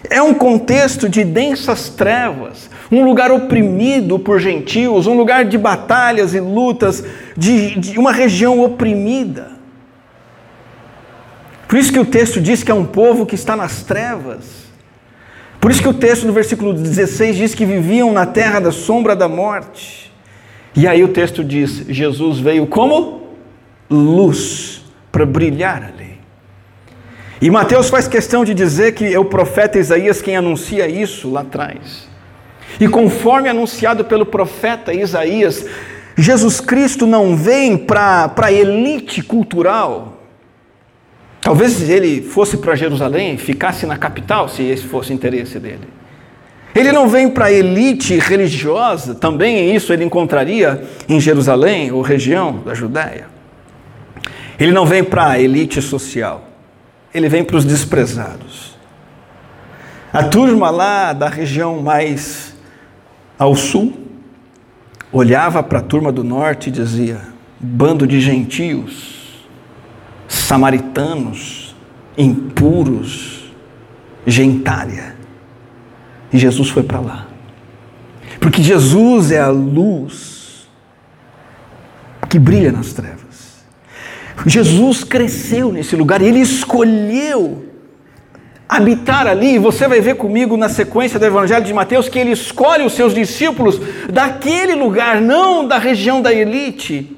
É 0.09 0.21
um 0.21 0.33
contexto 0.33 1.09
de 1.09 1.23
densas 1.23 1.89
trevas, 1.89 2.69
um 2.91 3.03
lugar 3.03 3.31
oprimido 3.31 4.17
por 4.17 4.39
gentios, 4.39 5.07
um 5.07 5.13
lugar 5.13 5.45
de 5.45 5.57
batalhas 5.57 6.33
e 6.33 6.39
lutas, 6.39 7.03
de, 7.35 7.77
de, 7.79 7.99
uma 7.99 8.11
região 8.11 8.61
oprimida. 8.61 9.51
Por 11.67 11.77
isso 11.77 11.91
que 11.91 11.99
o 11.99 12.05
texto 12.05 12.41
diz 12.41 12.63
que 12.63 12.71
é 12.71 12.73
um 12.73 12.85
povo 12.85 13.25
que 13.25 13.35
está 13.35 13.55
nas 13.55 13.83
trevas. 13.83 14.69
Por 15.59 15.69
isso 15.69 15.81
que 15.81 15.89
o 15.89 15.93
texto 15.93 16.25
do 16.25 16.33
versículo 16.33 16.73
16 16.73 17.35
diz 17.35 17.53
que 17.53 17.65
viviam 17.65 18.11
na 18.11 18.25
terra 18.25 18.59
da 18.59 18.71
sombra 18.71 19.15
da 19.15 19.27
morte. 19.27 20.08
E 20.75 20.87
aí 20.87 21.03
o 21.03 21.09
texto 21.09 21.43
diz: 21.43 21.85
Jesus 21.87 22.39
veio 22.39 22.67
como 22.67 23.21
luz 23.89 24.83
para 25.11 25.25
brilhar 25.25 25.83
ali. 25.83 26.19
E 27.41 27.49
Mateus 27.49 27.89
faz 27.89 28.07
questão 28.07 28.43
de 28.43 28.53
dizer 28.53 28.93
que 28.93 29.05
é 29.13 29.17
o 29.19 29.25
profeta 29.25 29.79
Isaías 29.79 30.21
quem 30.21 30.35
anuncia 30.35 30.87
isso 30.87 31.31
lá 31.31 31.41
atrás. 31.41 32.07
E 32.79 32.87
conforme 32.87 33.49
anunciado 33.49 34.03
pelo 34.03 34.25
profeta 34.25 34.93
Isaías, 34.93 35.65
Jesus 36.17 36.59
Cristo 36.59 37.07
não 37.07 37.35
vem 37.35 37.77
para 37.77 38.31
a 38.35 38.51
elite 38.51 39.21
cultural. 39.21 40.21
Talvez 41.41 41.89
ele 41.89 42.21
fosse 42.21 42.57
para 42.57 42.75
Jerusalém, 42.75 43.37
ficasse 43.37 43.85
na 43.85 43.97
capital, 43.97 44.49
se 44.49 44.61
esse 44.63 44.83
fosse 44.83 45.11
o 45.11 45.15
interesse 45.15 45.57
dele. 45.59 45.98
Ele 46.79 46.93
não 46.93 47.09
vem 47.09 47.29
para 47.29 47.47
a 47.47 47.51
elite 47.51 48.17
religiosa, 48.17 49.13
também 49.13 49.75
isso 49.75 49.91
ele 49.91 50.05
encontraria 50.05 50.81
em 51.09 51.19
Jerusalém 51.19 51.91
ou 51.91 52.01
região 52.01 52.63
da 52.65 52.73
Judéia. 52.73 53.27
Ele 54.57 54.71
não 54.71 54.85
vem 54.85 55.03
para 55.03 55.31
a 55.31 55.39
elite 55.41 55.81
social, 55.81 56.47
ele 57.13 57.27
vem 57.27 57.43
para 57.43 57.57
os 57.57 57.65
desprezados. 57.65 58.77
A 60.13 60.23
turma 60.23 60.69
lá 60.69 61.11
da 61.11 61.27
região 61.27 61.81
mais 61.81 62.55
ao 63.37 63.55
sul 63.55 64.07
olhava 65.11 65.61
para 65.61 65.79
a 65.79 65.83
turma 65.83 66.13
do 66.13 66.23
norte 66.23 66.69
e 66.69 66.71
dizia: 66.71 67.19
bando 67.59 68.07
de 68.07 68.21
gentios, 68.21 69.45
samaritanos, 70.29 71.75
impuros, 72.17 73.51
gentalha. 74.25 75.18
E 76.31 76.37
Jesus 76.37 76.69
foi 76.69 76.83
para 76.83 76.99
lá. 76.99 77.27
Porque 78.39 78.61
Jesus 78.61 79.31
é 79.31 79.39
a 79.39 79.49
luz 79.49 80.67
que 82.29 82.37
brilha 82.37 82.71
nas 82.71 82.93
trevas. 82.93 83.19
Jesus 84.45 85.03
cresceu 85.03 85.71
nesse 85.71 85.95
lugar, 85.95 86.21
ele 86.21 86.39
escolheu 86.39 87.65
habitar 88.69 89.25
ali. 89.25 89.57
Você 89.57 89.87
vai 89.87 89.99
ver 89.99 90.15
comigo 90.15 90.55
na 90.55 90.69
sequência 90.69 91.19
do 91.19 91.25
Evangelho 91.25 91.65
de 91.65 91.73
Mateus 91.73 92.07
que 92.07 92.19
ele 92.19 92.31
escolhe 92.31 92.85
os 92.85 92.93
seus 92.93 93.13
discípulos 93.13 93.81
daquele 94.09 94.75
lugar, 94.75 95.19
não 95.19 95.67
da 95.67 95.79
região 95.79 96.21
da 96.21 96.31
elite. 96.31 97.17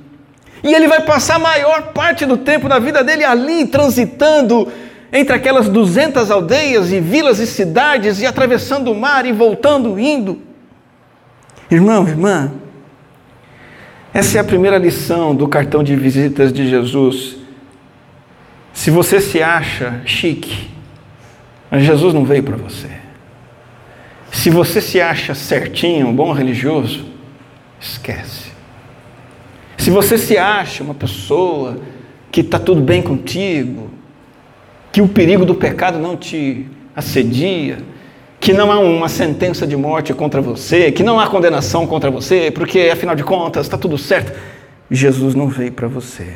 E 0.63 0.73
ele 0.73 0.87
vai 0.87 1.01
passar 1.01 1.35
a 1.35 1.39
maior 1.39 1.91
parte 1.91 2.25
do 2.25 2.37
tempo 2.37 2.69
da 2.69 2.79
vida 2.79 3.03
dele 3.03 3.23
ali, 3.23 3.65
transitando 3.65 4.71
entre 5.11 5.35
aquelas 5.35 5.67
200 5.67 6.31
aldeias 6.31 6.91
e 6.91 6.99
vilas 6.99 7.39
e 7.39 7.47
cidades, 7.47 8.21
e 8.21 8.25
atravessando 8.25 8.91
o 8.91 8.95
mar 8.95 9.25
e 9.25 9.31
voltando, 9.31 9.99
indo. 9.99 10.41
Irmão, 11.69 12.07
irmã, 12.07 12.51
essa 14.13 14.37
é 14.37 14.41
a 14.41 14.43
primeira 14.43 14.77
lição 14.77 15.35
do 15.35 15.47
cartão 15.47 15.83
de 15.83 15.95
visitas 15.95 16.51
de 16.51 16.69
Jesus. 16.69 17.37
Se 18.73 18.89
você 18.89 19.19
se 19.19 19.41
acha 19.41 20.01
chique, 20.05 20.69
Jesus 21.73 22.13
não 22.13 22.25
veio 22.25 22.43
para 22.43 22.57
você. 22.57 22.89
Se 24.31 24.49
você 24.49 24.81
se 24.81 24.99
acha 24.99 25.35
certinho, 25.35 26.11
bom 26.11 26.31
religioso, 26.31 27.05
esquece. 27.79 28.51
Se 29.77 29.89
você 29.89 30.17
se 30.17 30.37
acha 30.37 30.83
uma 30.83 30.93
pessoa 30.93 31.79
que 32.31 32.41
está 32.41 32.57
tudo 32.59 32.81
bem 32.81 33.01
contigo, 33.01 33.89
que 34.91 35.01
o 35.01 35.07
perigo 35.07 35.45
do 35.45 35.55
pecado 35.55 35.97
não 35.97 36.17
te 36.17 36.67
assedia, 36.95 37.79
que 38.39 38.53
não 38.53 38.71
há 38.71 38.79
uma 38.79 39.07
sentença 39.07 39.65
de 39.67 39.77
morte 39.77 40.13
contra 40.13 40.41
você, 40.41 40.91
que 40.91 41.03
não 41.03 41.19
há 41.19 41.27
condenação 41.27 41.85
contra 41.85 42.09
você, 42.09 42.51
porque 42.51 42.89
afinal 42.91 43.15
de 43.15 43.23
contas 43.23 43.67
está 43.67 43.77
tudo 43.77 43.97
certo. 43.97 44.37
Jesus 44.89 45.35
não 45.35 45.47
veio 45.47 45.71
para 45.71 45.87
você. 45.87 46.27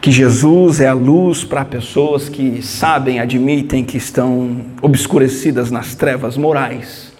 Que 0.00 0.12
Jesus 0.12 0.80
é 0.80 0.86
a 0.86 0.92
luz 0.92 1.42
para 1.42 1.64
pessoas 1.64 2.28
que 2.28 2.62
sabem, 2.62 3.18
admitem 3.18 3.84
que 3.84 3.96
estão 3.96 4.66
obscurecidas 4.80 5.70
nas 5.70 5.94
trevas 5.94 6.36
morais, 6.36 7.12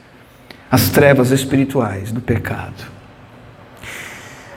as 0.70 0.90
trevas 0.90 1.32
espirituais 1.32 2.12
do 2.12 2.20
pecado. 2.20 2.97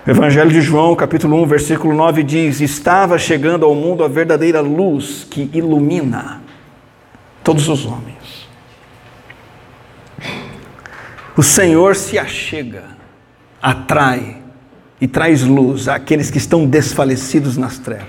Evangelho 0.05 0.49
de 0.49 0.61
João, 0.61 0.95
capítulo 0.95 1.43
1, 1.43 1.45
versículo 1.45 1.93
9 1.93 2.23
diz: 2.23 2.59
Estava 2.59 3.19
chegando 3.19 3.65
ao 3.65 3.75
mundo 3.75 4.03
a 4.03 4.07
verdadeira 4.07 4.59
luz 4.59 5.27
que 5.29 5.47
ilumina 5.53 6.41
todos 7.43 7.69
os 7.69 7.85
homens. 7.85 8.49
O 11.37 11.43
Senhor 11.43 11.95
se 11.95 12.17
achega, 12.17 12.85
atrai 13.61 14.37
e 14.99 15.07
traz 15.07 15.43
luz 15.43 15.87
àqueles 15.87 16.31
que 16.31 16.39
estão 16.39 16.65
desfalecidos 16.65 17.55
nas 17.55 17.77
trevas. 17.77 18.07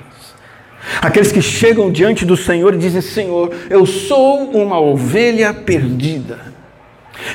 Aqueles 1.02 1.31
que 1.31 1.42
chegam 1.42 1.92
diante 1.92 2.24
do 2.24 2.38
Senhor 2.38 2.72
e 2.72 2.78
dizem: 2.78 3.02
Senhor, 3.02 3.55
eu 3.68 3.85
sou 3.85 4.50
uma 4.50 4.81
ovelha 4.81 5.52
perdida. 5.52 6.52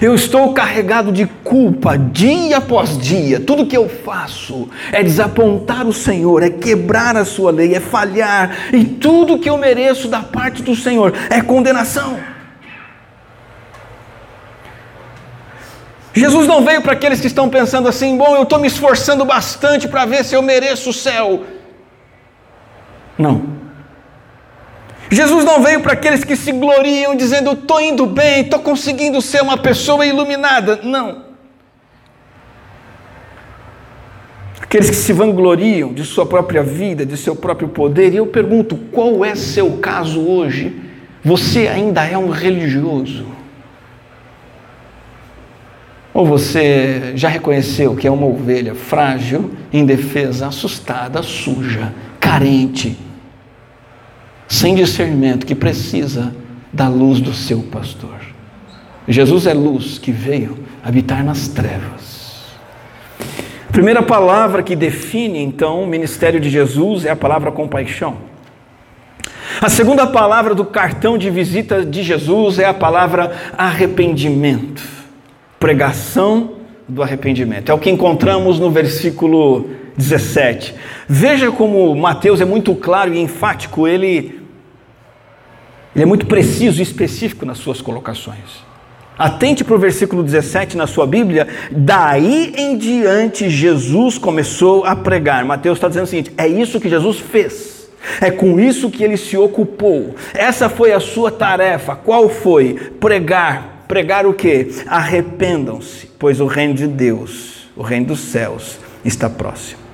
Eu 0.01 0.15
estou 0.15 0.53
carregado 0.53 1.11
de 1.11 1.25
culpa 1.43 1.97
dia 1.97 2.57
após 2.57 2.97
dia. 2.97 3.39
Tudo 3.39 3.65
que 3.65 3.77
eu 3.77 3.87
faço 3.87 4.69
é 4.91 5.03
desapontar 5.03 5.87
o 5.87 5.93
Senhor, 5.93 6.43
é 6.43 6.49
quebrar 6.49 7.15
a 7.15 7.25
sua 7.25 7.51
lei, 7.51 7.75
é 7.75 7.79
falhar, 7.79 8.69
e 8.73 8.83
tudo 8.83 9.39
que 9.39 9.49
eu 9.49 9.57
mereço 9.57 10.07
da 10.07 10.21
parte 10.21 10.61
do 10.61 10.75
Senhor 10.75 11.13
é 11.29 11.41
condenação. 11.41 12.19
Jesus 16.13 16.47
não 16.47 16.63
veio 16.63 16.81
para 16.81 16.93
aqueles 16.93 17.21
que 17.21 17.27
estão 17.27 17.47
pensando 17.47 17.87
assim: 17.87 18.17
bom, 18.17 18.35
eu 18.35 18.43
estou 18.43 18.59
me 18.59 18.67
esforçando 18.67 19.23
bastante 19.23 19.87
para 19.87 20.05
ver 20.05 20.25
se 20.25 20.35
eu 20.35 20.41
mereço 20.41 20.89
o 20.89 20.93
céu. 20.93 21.43
Não. 23.17 23.56
Jesus 25.09 25.45
não 25.45 25.61
veio 25.61 25.81
para 25.81 25.93
aqueles 25.93 26.23
que 26.23 26.35
se 26.35 26.51
gloriam 26.51 27.15
dizendo: 27.15 27.51
estou 27.51 27.79
indo 27.79 28.05
bem, 28.05 28.41
estou 28.41 28.59
conseguindo 28.59 29.21
ser 29.21 29.41
uma 29.41 29.57
pessoa 29.57 30.05
iluminada. 30.05 30.79
Não. 30.83 31.25
Aqueles 34.61 34.89
que 34.89 34.95
se 34.97 35.13
vangloriam 35.13 35.93
de 35.93 36.03
sua 36.03 36.25
própria 36.25 36.61
vida, 36.61 37.05
de 37.05 37.15
seu 37.15 37.35
próprio 37.35 37.69
poder. 37.69 38.13
E 38.13 38.17
eu 38.17 38.27
pergunto: 38.27 38.75
qual 38.91 39.23
é 39.23 39.33
seu 39.33 39.77
caso 39.77 40.21
hoje? 40.21 40.75
Você 41.23 41.67
ainda 41.67 42.05
é 42.05 42.17
um 42.17 42.29
religioso? 42.29 43.25
Ou 46.13 46.25
você 46.25 47.13
já 47.15 47.29
reconheceu 47.29 47.95
que 47.95 48.07
é 48.07 48.11
uma 48.11 48.25
ovelha 48.25 48.73
frágil, 48.73 49.51
indefesa, 49.71 50.47
assustada, 50.47 51.21
suja, 51.21 51.93
carente? 52.19 53.06
Sem 54.47 54.75
discernimento, 54.75 55.45
que 55.45 55.55
precisa 55.55 56.35
da 56.71 56.87
luz 56.87 57.19
do 57.19 57.33
seu 57.33 57.59
pastor. 57.63 58.17
Jesus 59.07 59.47
é 59.47 59.53
luz 59.53 59.97
que 59.97 60.11
veio 60.11 60.57
habitar 60.83 61.23
nas 61.23 61.47
trevas. 61.47 62.45
A 63.67 63.71
primeira 63.71 64.01
palavra 64.01 64.63
que 64.63 64.75
define 64.75 65.39
então 65.39 65.83
o 65.83 65.87
ministério 65.87 66.39
de 66.39 66.49
Jesus 66.49 67.05
é 67.05 67.11
a 67.11 67.15
palavra 67.15 67.51
compaixão. 67.51 68.17
A 69.61 69.69
segunda 69.69 70.05
palavra 70.05 70.53
do 70.53 70.65
cartão 70.65 71.17
de 71.17 71.29
visita 71.29 71.83
de 71.83 72.03
Jesus 72.03 72.59
é 72.59 72.65
a 72.65 72.73
palavra 72.73 73.35
arrependimento. 73.57 74.83
Pregação 75.59 76.51
do 76.87 77.01
arrependimento. 77.01 77.71
É 77.71 77.73
o 77.73 77.79
que 77.79 77.89
encontramos 77.89 78.59
no 78.59 78.69
versículo 78.69 79.69
17. 79.97 80.75
Veja 81.07 81.51
como 81.51 81.95
Mateus 81.95 82.39
é 82.39 82.45
muito 82.45 82.75
claro 82.75 83.13
e 83.13 83.19
enfático, 83.19 83.87
ele, 83.87 84.36
ele 85.97 86.03
é 86.03 86.05
muito 86.05 86.27
preciso 86.27 86.79
e 86.79 86.83
específico 86.83 87.43
nas 87.43 87.57
suas 87.57 87.81
colocações. 87.81 88.63
Atente 89.17 89.63
para 89.63 89.73
o 89.73 89.79
versículo 89.79 90.21
17 90.21 90.77
na 90.77 90.85
sua 90.85 91.07
Bíblia. 91.07 91.47
Daí 91.71 92.53
em 92.55 92.77
diante, 92.77 93.49
Jesus 93.49 94.19
começou 94.19 94.85
a 94.85 94.95
pregar. 94.95 95.43
Mateus 95.43 95.77
está 95.77 95.87
dizendo 95.87 96.03
o 96.03 96.07
seguinte: 96.07 96.31
é 96.37 96.47
isso 96.47 96.79
que 96.79 96.87
Jesus 96.87 97.17
fez. 97.17 97.89
É 98.21 98.29
com 98.29 98.59
isso 98.59 98.91
que 98.91 99.03
ele 99.03 99.17
se 99.17 99.35
ocupou. 99.35 100.13
Essa 100.35 100.69
foi 100.69 100.93
a 100.93 100.99
sua 100.99 101.31
tarefa. 101.31 101.95
Qual 101.95 102.29
foi? 102.29 102.75
Pregar. 102.99 103.85
Pregar 103.87 104.27
o 104.27 104.35
que? 104.35 104.67
Arrependam-se, 104.85 106.11
pois 106.19 106.39
o 106.39 106.45
reino 106.45 106.75
de 106.75 106.85
Deus, 106.85 107.67
o 107.75 107.81
reino 107.81 108.05
dos 108.05 108.19
céus, 108.19 108.77
está 109.03 109.27
próximo. 109.27 109.86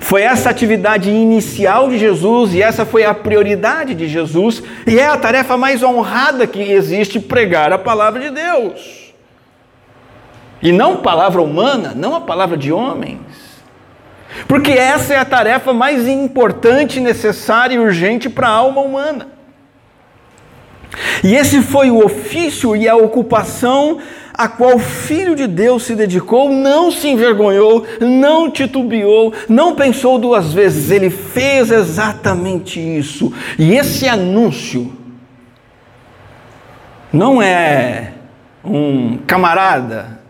Foi 0.00 0.22
essa 0.22 0.50
atividade 0.50 1.10
inicial 1.10 1.88
de 1.88 1.98
Jesus 1.98 2.54
e 2.54 2.62
essa 2.62 2.84
foi 2.84 3.04
a 3.04 3.14
prioridade 3.14 3.94
de 3.94 4.08
Jesus, 4.08 4.62
e 4.86 4.98
é 4.98 5.06
a 5.06 5.16
tarefa 5.16 5.56
mais 5.56 5.82
honrada 5.82 6.46
que 6.46 6.60
existe 6.60 7.20
pregar 7.20 7.72
a 7.72 7.78
palavra 7.78 8.20
de 8.20 8.30
Deus. 8.30 9.14
E 10.60 10.72
não 10.72 10.96
palavra 10.96 11.40
humana, 11.40 11.92
não 11.94 12.14
a 12.14 12.20
palavra 12.20 12.56
de 12.56 12.72
homens. 12.72 13.20
Porque 14.48 14.72
essa 14.72 15.14
é 15.14 15.18
a 15.18 15.24
tarefa 15.24 15.72
mais 15.72 16.06
importante, 16.06 17.00
necessária 17.00 17.74
e 17.74 17.78
urgente 17.78 18.28
para 18.28 18.48
a 18.48 18.52
alma 18.52 18.80
humana. 18.80 19.28
E 21.22 21.34
esse 21.34 21.62
foi 21.62 21.90
o 21.90 22.04
ofício 22.04 22.76
e 22.76 22.88
a 22.88 22.96
ocupação 22.96 23.98
a 24.36 24.48
qual 24.48 24.76
o 24.76 24.78
Filho 24.78 25.34
de 25.34 25.46
Deus 25.46 25.84
se 25.84 25.94
dedicou, 25.94 26.50
não 26.50 26.90
se 26.90 27.08
envergonhou, 27.08 27.86
não 28.00 28.50
titubeou, 28.50 29.32
não 29.48 29.74
pensou 29.74 30.18
duas 30.18 30.52
vezes, 30.52 30.90
ele 30.90 31.08
fez 31.08 31.70
exatamente 31.70 32.78
isso. 32.78 33.32
E 33.58 33.74
esse 33.74 34.06
anúncio 34.06 34.92
não 37.12 37.40
é 37.40 38.12
um 38.62 39.18
camarada 39.26 40.20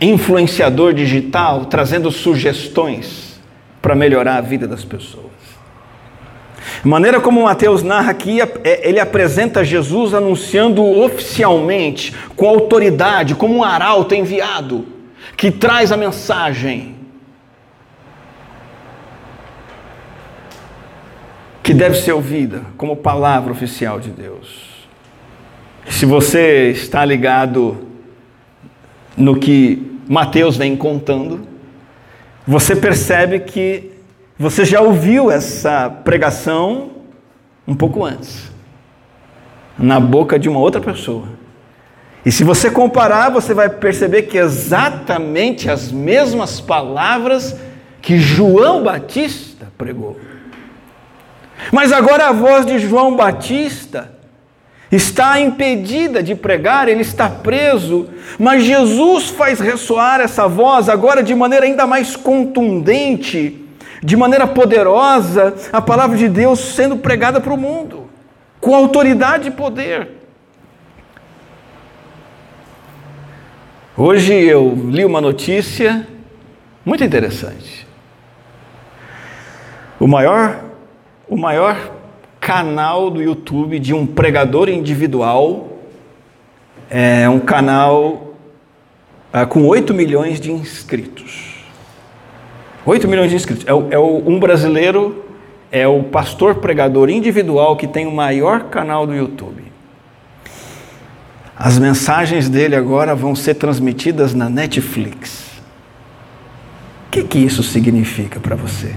influenciador 0.00 0.94
digital 0.94 1.66
trazendo 1.66 2.10
sugestões 2.10 3.40
para 3.80 3.94
melhorar 3.94 4.36
a 4.36 4.40
vida 4.40 4.66
das 4.66 4.84
pessoas. 4.84 5.29
A 6.84 6.88
maneira 6.88 7.20
como 7.20 7.44
Mateus 7.44 7.82
narra 7.82 8.10
aqui, 8.10 8.40
é, 8.40 8.88
ele 8.88 9.00
apresenta 9.00 9.64
Jesus 9.64 10.14
anunciando 10.14 10.84
oficialmente, 10.84 12.14
com 12.36 12.48
autoridade, 12.48 13.34
como 13.34 13.56
um 13.56 13.64
arauto 13.64 14.14
enviado, 14.14 14.86
que 15.36 15.50
traz 15.50 15.90
a 15.92 15.96
mensagem 15.96 16.96
que 21.62 21.74
deve 21.74 21.96
ser 21.96 22.12
ouvida 22.12 22.62
como 22.76 22.96
palavra 22.96 23.52
oficial 23.52 24.00
de 24.00 24.10
Deus. 24.10 24.88
Se 25.88 26.04
você 26.04 26.70
está 26.70 27.04
ligado 27.04 27.86
no 29.16 29.38
que 29.38 29.98
Mateus 30.08 30.56
vem 30.56 30.76
contando, 30.76 31.46
você 32.46 32.74
percebe 32.74 33.40
que 33.40 33.92
você 34.40 34.64
já 34.64 34.80
ouviu 34.80 35.30
essa 35.30 35.90
pregação 35.90 36.92
um 37.68 37.74
pouco 37.74 38.02
antes, 38.02 38.50
na 39.78 40.00
boca 40.00 40.38
de 40.38 40.48
uma 40.48 40.58
outra 40.58 40.80
pessoa. 40.80 41.28
E 42.24 42.32
se 42.32 42.42
você 42.42 42.70
comparar, 42.70 43.28
você 43.28 43.52
vai 43.52 43.68
perceber 43.68 44.22
que 44.22 44.38
exatamente 44.38 45.68
as 45.68 45.92
mesmas 45.92 46.58
palavras 46.58 47.54
que 48.00 48.16
João 48.16 48.82
Batista 48.82 49.70
pregou. 49.76 50.18
Mas 51.70 51.92
agora 51.92 52.28
a 52.28 52.32
voz 52.32 52.64
de 52.64 52.78
João 52.78 53.16
Batista 53.16 54.10
está 54.90 55.38
impedida 55.38 56.22
de 56.22 56.34
pregar, 56.34 56.88
ele 56.88 57.02
está 57.02 57.28
preso, 57.28 58.08
mas 58.38 58.64
Jesus 58.64 59.28
faz 59.28 59.60
ressoar 59.60 60.18
essa 60.18 60.48
voz 60.48 60.88
agora 60.88 61.22
de 61.22 61.34
maneira 61.34 61.66
ainda 61.66 61.86
mais 61.86 62.16
contundente 62.16 63.66
de 64.02 64.16
maneira 64.16 64.46
poderosa, 64.46 65.54
a 65.72 65.80
palavra 65.80 66.16
de 66.16 66.28
Deus 66.28 66.58
sendo 66.58 66.96
pregada 66.96 67.40
para 67.40 67.52
o 67.52 67.56
mundo, 67.56 68.08
com 68.60 68.74
autoridade 68.74 69.48
e 69.48 69.50
poder. 69.50 70.20
Hoje 73.96 74.32
eu 74.32 74.74
li 74.88 75.04
uma 75.04 75.20
notícia 75.20 76.06
muito 76.84 77.04
interessante. 77.04 77.86
O 79.98 80.06
maior, 80.06 80.64
o 81.28 81.36
maior 81.36 81.76
canal 82.40 83.10
do 83.10 83.20
YouTube 83.22 83.78
de 83.78 83.92
um 83.92 84.06
pregador 84.06 84.70
individual 84.70 85.78
é 86.88 87.28
um 87.28 87.38
canal 87.38 88.34
ah, 89.30 89.44
com 89.44 89.66
8 89.66 89.92
milhões 89.92 90.40
de 90.40 90.50
inscritos. 90.50 91.49
8 92.84 93.08
milhões 93.08 93.30
de 93.30 93.36
inscritos. 93.36 93.66
É, 93.66 93.94
é 93.94 93.98
um 93.98 94.38
brasileiro, 94.38 95.24
é 95.70 95.86
o 95.86 96.02
pastor 96.04 96.56
pregador 96.56 97.10
individual 97.10 97.76
que 97.76 97.86
tem 97.86 98.06
o 98.06 98.12
maior 98.12 98.64
canal 98.64 99.06
do 99.06 99.14
YouTube. 99.14 99.62
As 101.56 101.78
mensagens 101.78 102.48
dele 102.48 102.74
agora 102.74 103.14
vão 103.14 103.34
ser 103.34 103.54
transmitidas 103.54 104.32
na 104.32 104.48
Netflix. 104.48 105.60
O 107.06 107.10
que, 107.10 107.22
que 107.22 107.38
isso 107.38 107.62
significa 107.62 108.40
para 108.40 108.56
você? 108.56 108.94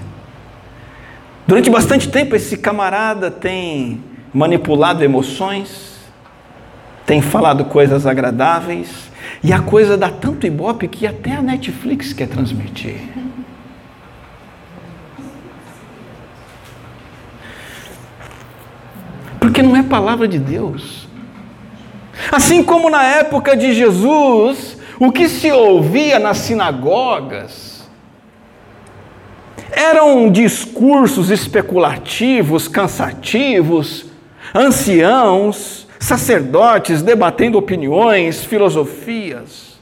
Durante 1.46 1.70
bastante 1.70 2.08
tempo, 2.08 2.38
esse 2.38 2.56
camarada 2.56 3.30
tem 3.30 4.02
manipulado 4.34 5.04
emoções, 5.04 5.98
tem 7.06 7.22
falado 7.22 7.66
coisas 7.66 8.08
agradáveis, 8.08 9.12
e 9.44 9.52
a 9.52 9.60
coisa 9.60 9.98
dá 9.98 10.10
tanto 10.10 10.48
ibope 10.48 10.88
que 10.88 11.06
até 11.06 11.34
a 11.34 11.42
Netflix 11.42 12.14
quer 12.14 12.30
transmitir. 12.30 12.96
Porque 19.44 19.62
não 19.62 19.76
é 19.76 19.84
palavra 19.84 20.26
de 20.26 20.40
Deus. 20.40 21.06
Assim 22.32 22.64
como 22.64 22.90
na 22.90 23.04
época 23.04 23.58
de 23.58 23.74
Jesus, 23.74 24.78
o 24.98 25.12
que 25.12 25.28
se 25.28 25.52
ouvia 25.52 26.18
nas 26.18 26.38
sinagogas 26.38 27.84
eram 29.70 30.32
discursos 30.32 31.30
especulativos, 31.30 32.70
cansativos, 32.70 34.06
anciãos, 34.56 35.90
sacerdotes 36.00 37.02
debatendo 37.02 37.58
opiniões, 37.58 38.46
filosofias. 38.46 39.78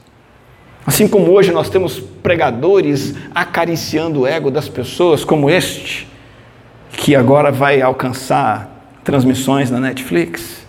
Assim 0.84 1.06
como 1.06 1.30
hoje 1.30 1.52
nós 1.52 1.70
temos 1.70 2.00
pregadores 2.00 3.14
acariciando 3.32 4.22
o 4.22 4.26
ego 4.26 4.50
das 4.50 4.68
pessoas, 4.68 5.24
como 5.24 5.48
este, 5.48 6.08
que 6.90 7.14
agora 7.14 7.52
vai 7.52 7.80
alcançar 7.80 8.71
transmissões 9.04 9.70
na 9.70 9.80
Netflix? 9.80 10.66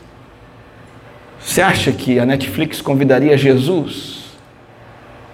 Você 1.40 1.62
acha 1.62 1.92
que 1.92 2.20
a 2.20 2.26
Netflix 2.26 2.82
convidaria 2.82 3.38
Jesus 3.38 4.24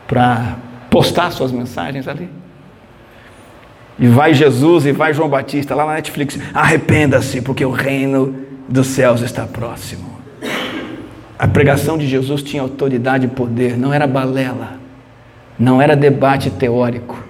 para 0.08 0.58
postar 0.90 1.32
suas 1.32 1.52
mensagens 1.52 2.08
ali? 2.08 2.30
E 4.00 4.08
vai 4.08 4.34
Jesus 4.34 4.86
e 4.86 4.92
vai 4.92 5.14
João 5.14 5.30
Batista 5.30 5.76
lá 5.76 5.86
na 5.86 5.96
Netflix, 5.96 6.40
arrependa-se, 6.54 7.42
porque 7.42 7.66
o 7.66 7.72
reino 7.72 8.34
dos 8.68 8.88
céus 8.88 9.22
está 9.22 9.46
próximo. 9.46 10.20
A 11.38 11.48
pregação 11.48 11.98
de 11.98 12.08
Jesus 12.08 12.42
tinha 12.42 12.62
autoridade 12.62 13.26
e 13.26 13.30
poder, 13.30 13.78
não 13.78 13.94
era 13.94 14.08
balela, 14.08 14.80
não 15.58 15.82
era 15.82 15.96
debate 15.96 16.50
teórico, 16.50 17.22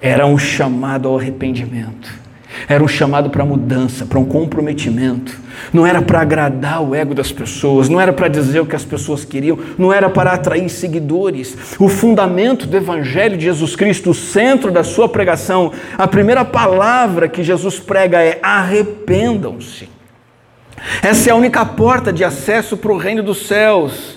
era 0.00 0.26
um 0.26 0.38
chamado 0.38 1.08
ao 1.08 1.18
arrependimento. 1.18 2.25
Era 2.68 2.82
um 2.82 2.88
chamado 2.88 3.30
para 3.30 3.44
mudança, 3.44 4.06
para 4.06 4.18
um 4.18 4.24
comprometimento. 4.24 5.38
Não 5.72 5.86
era 5.86 6.02
para 6.02 6.20
agradar 6.20 6.82
o 6.82 6.94
ego 6.94 7.14
das 7.14 7.32
pessoas, 7.32 7.88
não 7.88 8.00
era 8.00 8.12
para 8.12 8.28
dizer 8.28 8.60
o 8.60 8.66
que 8.66 8.76
as 8.76 8.84
pessoas 8.84 9.24
queriam, 9.24 9.58
não 9.78 9.92
era 9.92 10.08
para 10.08 10.32
atrair 10.32 10.68
seguidores. 10.68 11.56
O 11.78 11.88
fundamento 11.88 12.66
do 12.66 12.76
Evangelho 12.76 13.36
de 13.36 13.44
Jesus 13.44 13.74
Cristo, 13.74 14.10
o 14.10 14.14
centro 14.14 14.70
da 14.70 14.84
sua 14.84 15.08
pregação, 15.08 15.72
a 15.96 16.06
primeira 16.06 16.44
palavra 16.44 17.28
que 17.28 17.42
Jesus 17.42 17.78
prega 17.78 18.22
é: 18.22 18.38
arrependam-se. 18.42 19.88
Essa 21.02 21.30
é 21.30 21.32
a 21.32 21.36
única 21.36 21.64
porta 21.64 22.12
de 22.12 22.22
acesso 22.22 22.76
para 22.76 22.92
o 22.92 22.98
reino 22.98 23.22
dos 23.22 23.46
céus. 23.46 24.15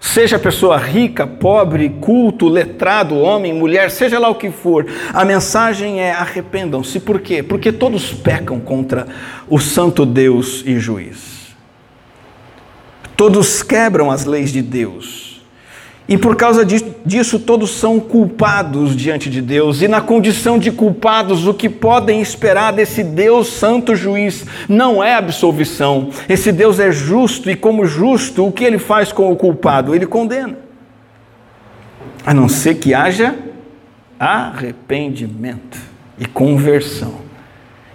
Seja 0.00 0.38
pessoa 0.38 0.76
rica, 0.76 1.26
pobre, 1.26 1.88
culto, 2.00 2.48
letrado, 2.48 3.16
homem, 3.16 3.52
mulher, 3.52 3.90
seja 3.90 4.18
lá 4.18 4.28
o 4.28 4.34
que 4.36 4.50
for, 4.50 4.86
a 5.12 5.24
mensagem 5.24 6.00
é 6.00 6.12
arrependam-se. 6.12 7.00
Por 7.00 7.20
quê? 7.20 7.42
Porque 7.42 7.72
todos 7.72 8.12
pecam 8.12 8.60
contra 8.60 9.08
o 9.48 9.58
santo 9.58 10.06
Deus 10.06 10.62
e 10.64 10.78
juiz. 10.78 11.56
Todos 13.16 13.62
quebram 13.64 14.10
as 14.10 14.24
leis 14.24 14.52
de 14.52 14.62
Deus. 14.62 15.27
E 16.08 16.16
por 16.16 16.36
causa 16.36 16.64
disso, 16.64 17.38
todos 17.38 17.70
são 17.72 18.00
culpados 18.00 18.96
diante 18.96 19.28
de 19.28 19.42
Deus. 19.42 19.82
E 19.82 19.88
na 19.88 20.00
condição 20.00 20.58
de 20.58 20.72
culpados, 20.72 21.46
o 21.46 21.52
que 21.52 21.68
podem 21.68 22.22
esperar 22.22 22.72
desse 22.72 23.04
Deus 23.04 23.48
santo 23.48 23.94
juiz 23.94 24.46
não 24.66 25.04
é 25.04 25.14
absolvição. 25.14 26.08
Esse 26.26 26.50
Deus 26.50 26.80
é 26.80 26.90
justo 26.90 27.50
e, 27.50 27.54
como 27.54 27.84
justo, 27.84 28.46
o 28.46 28.50
que 28.50 28.64
ele 28.64 28.78
faz 28.78 29.12
com 29.12 29.30
o 29.30 29.36
culpado? 29.36 29.94
Ele 29.94 30.06
condena. 30.06 30.56
A 32.24 32.32
não 32.32 32.48
ser 32.48 32.76
que 32.76 32.94
haja 32.94 33.36
arrependimento 34.18 35.78
e 36.18 36.24
conversão. 36.24 37.16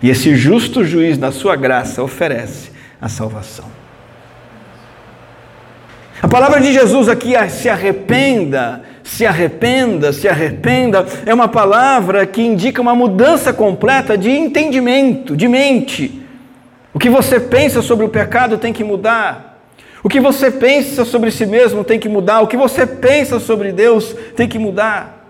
E 0.04 0.10
esse 0.12 0.36
justo 0.36 0.84
juiz, 0.84 1.18
na 1.18 1.32
sua 1.32 1.56
graça, 1.56 2.04
oferece 2.04 2.70
a 3.02 3.10
salvação. 3.10 3.73
A 6.24 6.28
palavra 6.30 6.62
de 6.62 6.72
Jesus 6.72 7.10
aqui, 7.10 7.36
é 7.36 7.50
se 7.50 7.68
arrependa, 7.68 8.82
se 9.04 9.26
arrependa, 9.26 10.14
se 10.14 10.26
arrependa, 10.26 11.06
é 11.26 11.34
uma 11.34 11.50
palavra 11.50 12.26
que 12.26 12.42
indica 12.42 12.82
uma 12.82 12.96
mudança 12.96 13.52
completa 13.52 14.18
de 14.18 14.32
entendimento, 14.32 15.36
de 15.36 15.50
mente. 15.50 16.24
O 16.94 16.98
que 16.98 17.10
você 17.10 17.42
pensa 17.42 17.82
sobre 17.82 18.06
o 18.06 18.10
pecado 18.10 18.58
tem 18.58 18.72
que 18.72 18.86
mudar. 18.86 19.62
O 20.02 20.08
que 20.08 20.22
você 20.22 20.50
pensa 20.50 21.04
sobre 21.04 21.30
si 21.30 21.46
mesmo 21.46 21.84
tem 21.84 22.00
que 22.00 22.08
mudar. 22.08 22.40
O 22.40 22.48
que 22.48 22.56
você 22.56 22.88
pensa 22.88 23.38
sobre 23.38 23.74
Deus 23.74 24.16
tem 24.34 24.48
que 24.48 24.58
mudar. 24.58 25.23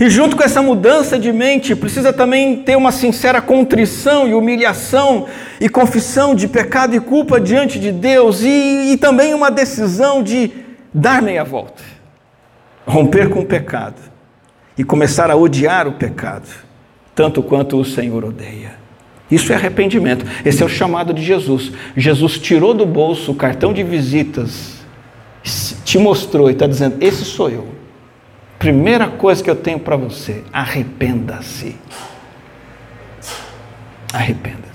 E 0.00 0.08
junto 0.10 0.36
com 0.36 0.42
essa 0.42 0.60
mudança 0.60 1.18
de 1.18 1.32
mente, 1.32 1.74
precisa 1.74 2.12
também 2.12 2.56
ter 2.62 2.76
uma 2.76 2.92
sincera 2.92 3.40
contrição 3.40 4.28
e 4.28 4.34
humilhação 4.34 5.26
e 5.60 5.68
confissão 5.68 6.34
de 6.34 6.46
pecado 6.46 6.94
e 6.94 7.00
culpa 7.00 7.40
diante 7.40 7.80
de 7.80 7.90
Deus, 7.90 8.42
e, 8.42 8.92
e 8.92 8.96
também 8.96 9.34
uma 9.34 9.50
decisão 9.50 10.22
de 10.22 10.52
dar 10.92 11.22
meia 11.22 11.42
volta, 11.42 11.82
romper 12.86 13.28
com 13.28 13.40
o 13.40 13.46
pecado 13.46 14.00
e 14.76 14.84
começar 14.84 15.30
a 15.30 15.36
odiar 15.36 15.88
o 15.88 15.92
pecado, 15.92 16.48
tanto 17.14 17.42
quanto 17.42 17.78
o 17.78 17.84
Senhor 17.84 18.24
odeia. 18.24 18.76
Isso 19.30 19.52
é 19.52 19.56
arrependimento. 19.56 20.24
Esse 20.44 20.62
é 20.62 20.66
o 20.66 20.68
chamado 20.68 21.12
de 21.12 21.22
Jesus. 21.22 21.72
Jesus 21.96 22.38
tirou 22.38 22.72
do 22.72 22.86
bolso 22.86 23.32
o 23.32 23.34
cartão 23.34 23.74
de 23.74 23.82
visitas, 23.82 24.78
te 25.84 25.98
mostrou 25.98 26.48
e 26.48 26.52
está 26.52 26.66
dizendo: 26.66 26.96
Esse 27.00 27.24
sou 27.24 27.50
eu. 27.50 27.77
Primeira 28.58 29.06
coisa 29.06 29.42
que 29.42 29.48
eu 29.48 29.56
tenho 29.56 29.78
para 29.78 29.96
você: 29.96 30.42
arrependa-se. 30.52 31.76
Arrependa-se. 34.12 34.68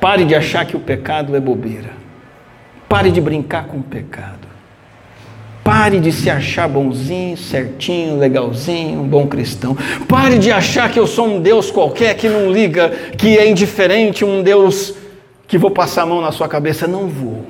Pare 0.00 0.24
de 0.24 0.34
achar 0.34 0.66
que 0.66 0.76
o 0.76 0.80
pecado 0.80 1.34
é 1.34 1.40
bobeira. 1.40 1.90
Pare 2.88 3.10
de 3.10 3.20
brincar 3.20 3.66
com 3.66 3.78
o 3.78 3.82
pecado. 3.82 4.52
Pare 5.64 6.00
de 6.00 6.10
se 6.10 6.28
achar 6.28 6.68
bonzinho, 6.68 7.36
certinho, 7.36 8.18
legalzinho, 8.18 9.00
um 9.00 9.06
bom 9.06 9.26
cristão. 9.28 9.76
Pare 10.08 10.38
de 10.38 10.50
achar 10.50 10.90
que 10.90 10.98
eu 10.98 11.06
sou 11.06 11.26
um 11.26 11.40
Deus 11.40 11.70
qualquer 11.70 12.16
que 12.16 12.28
não 12.28 12.50
liga, 12.52 12.90
que 13.16 13.38
é 13.38 13.48
indiferente, 13.48 14.24
um 14.24 14.42
Deus 14.42 14.94
que 15.46 15.56
vou 15.56 15.70
passar 15.70 16.02
a 16.02 16.06
mão 16.06 16.20
na 16.20 16.32
sua 16.32 16.48
cabeça. 16.48 16.88
Não 16.88 17.06
vou. 17.06 17.46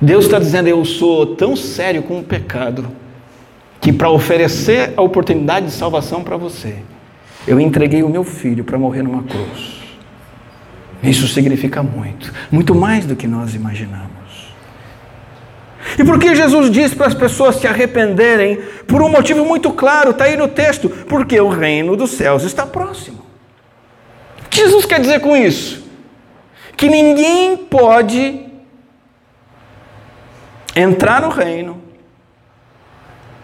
Deus 0.00 0.24
está 0.24 0.38
dizendo: 0.38 0.68
Eu 0.68 0.84
sou 0.84 1.34
tão 1.36 1.54
sério 1.54 2.02
com 2.02 2.20
o 2.20 2.24
pecado, 2.24 2.90
que 3.80 3.92
para 3.92 4.08
oferecer 4.10 4.94
a 4.96 5.02
oportunidade 5.02 5.66
de 5.66 5.72
salvação 5.72 6.22
para 6.22 6.36
você, 6.36 6.76
eu 7.46 7.60
entreguei 7.60 8.02
o 8.02 8.08
meu 8.08 8.24
filho 8.24 8.64
para 8.64 8.78
morrer 8.78 9.02
numa 9.02 9.22
cruz. 9.22 9.80
Isso 11.02 11.26
significa 11.28 11.82
muito, 11.82 12.32
muito 12.50 12.74
mais 12.74 13.06
do 13.06 13.16
que 13.16 13.26
nós 13.26 13.54
imaginamos. 13.54 14.10
E 15.98 16.04
por 16.04 16.18
que 16.18 16.34
Jesus 16.34 16.70
diz 16.70 16.94
para 16.94 17.06
as 17.06 17.14
pessoas 17.14 17.56
se 17.56 17.66
arrependerem? 17.66 18.58
Por 18.86 19.02
um 19.02 19.08
motivo 19.08 19.44
muito 19.44 19.70
claro, 19.72 20.10
está 20.10 20.24
aí 20.24 20.36
no 20.36 20.48
texto: 20.48 20.88
porque 20.88 21.38
o 21.40 21.48
reino 21.48 21.96
dos 21.96 22.12
céus 22.12 22.42
está 22.42 22.66
próximo. 22.66 23.24
O 24.44 24.48
que 24.48 24.60
Jesus 24.60 24.86
quer 24.86 25.00
dizer 25.00 25.20
com 25.20 25.36
isso? 25.36 25.84
Que 26.76 26.88
ninguém 26.88 27.56
pode 27.56 28.49
entrar 30.74 31.22
no 31.22 31.28
reino 31.28 31.80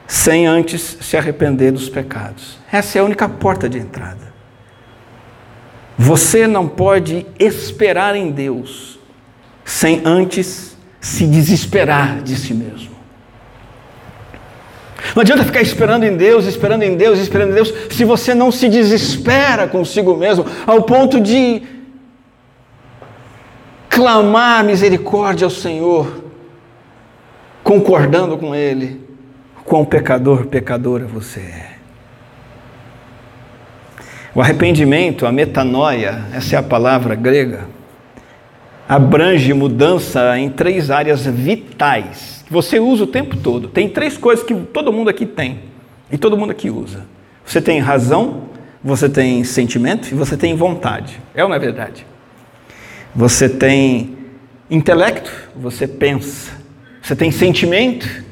sem 0.06 0.46
antes 0.46 0.98
se 1.00 1.16
arrepender 1.16 1.72
dos 1.72 1.88
pecados. 1.88 2.58
Essa 2.70 2.98
é 2.98 3.00
a 3.00 3.04
única 3.04 3.28
porta 3.28 3.68
de 3.68 3.78
entrada. 3.78 4.34
Você 5.98 6.46
não 6.46 6.68
pode 6.68 7.26
esperar 7.38 8.14
em 8.14 8.30
Deus 8.30 8.98
sem 9.64 10.02
antes 10.04 10.76
se 11.00 11.26
desesperar 11.26 12.22
de 12.22 12.36
si 12.36 12.54
mesmo. 12.54 12.94
Não 15.14 15.22
adianta 15.22 15.44
ficar 15.44 15.62
esperando 15.62 16.04
em 16.04 16.16
Deus, 16.16 16.46
esperando 16.46 16.82
em 16.82 16.96
Deus, 16.96 17.18
esperando 17.18 17.50
em 17.50 17.54
Deus, 17.54 17.72
se 17.90 18.04
você 18.04 18.34
não 18.34 18.52
se 18.52 18.68
desespera 18.68 19.66
consigo 19.66 20.16
mesmo, 20.16 20.44
ao 20.66 20.82
ponto 20.82 21.20
de 21.20 21.62
clamar 23.88 24.64
misericórdia 24.64 25.46
ao 25.46 25.50
Senhor 25.50 26.25
concordando 27.66 28.38
com 28.38 28.54
ele, 28.54 29.00
quão 29.64 29.84
pecador, 29.84 30.46
pecadora 30.46 31.04
você 31.04 31.40
é. 31.40 31.70
O 34.32 34.40
arrependimento, 34.40 35.26
a 35.26 35.32
metanoia, 35.32 36.26
essa 36.32 36.54
é 36.54 36.58
a 36.60 36.62
palavra 36.62 37.16
grega, 37.16 37.66
abrange 38.88 39.52
mudança 39.52 40.38
em 40.38 40.48
três 40.48 40.92
áreas 40.92 41.26
vitais, 41.26 42.44
que 42.46 42.52
você 42.52 42.78
usa 42.78 43.02
o 43.02 43.06
tempo 43.08 43.36
todo. 43.36 43.66
Tem 43.66 43.88
três 43.88 44.16
coisas 44.16 44.44
que 44.44 44.54
todo 44.54 44.92
mundo 44.92 45.10
aqui 45.10 45.26
tem, 45.26 45.62
e 46.08 46.16
todo 46.16 46.36
mundo 46.36 46.52
aqui 46.52 46.70
usa. 46.70 47.04
Você 47.44 47.60
tem 47.60 47.80
razão, 47.80 48.42
você 48.80 49.08
tem 49.08 49.42
sentimento 49.42 50.06
e 50.06 50.14
você 50.14 50.36
tem 50.36 50.54
vontade. 50.54 51.20
É 51.34 51.42
ou 51.42 51.48
não 51.48 51.56
é 51.56 51.58
verdade? 51.58 52.06
Você 53.12 53.48
tem 53.48 54.16
intelecto, 54.70 55.32
você 55.56 55.88
pensa. 55.88 56.64
Você 57.06 57.14
tem 57.14 57.30
sentimento, 57.30 58.24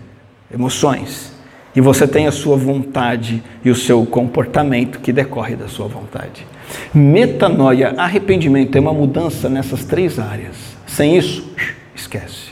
emoções, 0.52 1.32
e 1.76 1.80
você 1.80 2.08
tem 2.08 2.26
a 2.26 2.32
sua 2.32 2.56
vontade 2.56 3.40
e 3.64 3.70
o 3.70 3.76
seu 3.76 4.04
comportamento 4.04 4.98
que 4.98 5.12
decorre 5.12 5.54
da 5.54 5.68
sua 5.68 5.86
vontade. 5.86 6.44
Metanoia, 6.92 7.94
arrependimento, 7.96 8.74
é 8.74 8.80
uma 8.80 8.92
mudança 8.92 9.48
nessas 9.48 9.84
três 9.84 10.18
áreas. 10.18 10.56
Sem 10.88 11.16
isso, 11.16 11.54
esquece. 11.94 12.48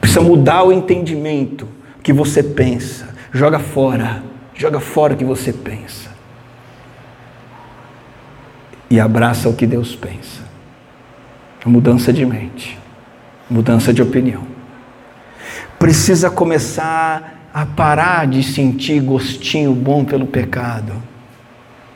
Precisa 0.00 0.20
mudar 0.20 0.62
o 0.62 0.70
entendimento 0.70 1.66
que 2.00 2.12
você 2.12 2.40
pensa. 2.40 3.12
Joga 3.32 3.58
fora, 3.58 4.22
joga 4.54 4.78
fora 4.78 5.14
o 5.14 5.16
que 5.16 5.24
você 5.24 5.52
pensa. 5.52 6.08
E 8.88 9.00
abraça 9.00 9.48
o 9.48 9.56
que 9.56 9.66
Deus 9.66 9.96
pensa. 9.96 10.40
Mudança 11.66 12.12
de 12.12 12.24
mente, 12.24 12.78
mudança 13.50 13.92
de 13.92 14.00
opinião 14.00 14.47
precisa 15.78 16.30
começar 16.30 17.50
a 17.52 17.64
parar 17.64 18.26
de 18.26 18.42
sentir 18.42 19.00
gostinho 19.00 19.72
bom 19.72 20.04
pelo 20.04 20.26
pecado 20.26 20.92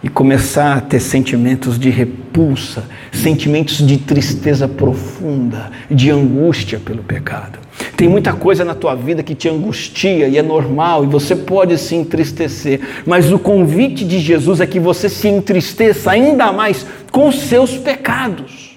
e 0.03 0.09
começar 0.09 0.77
a 0.79 0.81
ter 0.81 0.99
sentimentos 0.99 1.79
de 1.79 1.89
repulsa, 1.89 2.85
sentimentos 3.13 3.87
de 3.87 3.99
tristeza 3.99 4.67
profunda, 4.67 5.71
de 5.89 6.11
angústia 6.11 6.81
pelo 6.81 7.03
pecado. 7.03 7.61
Tem 7.97 8.09
muita 8.09 8.33
coisa 8.33 8.65
na 8.65 8.75
tua 8.75 8.97
vida 8.97 9.23
que 9.23 9.35
te 9.35 9.49
angustia 9.49 10.27
e 10.27 10.37
é 10.37 10.43
normal 10.43 11.05
e 11.05 11.07
você 11.07 11.37
pode 11.37 11.79
se 11.79 11.95
entristecer, 11.95 12.81
mas 13.07 13.31
o 13.33 13.39
convite 13.39 14.05
de 14.05 14.19
Jesus 14.19 14.61
é 14.61 14.67
que 14.67 14.81
você 14.81 15.09
se 15.09 15.29
entristeça 15.29 16.11
ainda 16.11 16.53
mais 16.53 16.85
com 17.13 17.31
seus 17.31 17.77
pecados. 17.77 18.77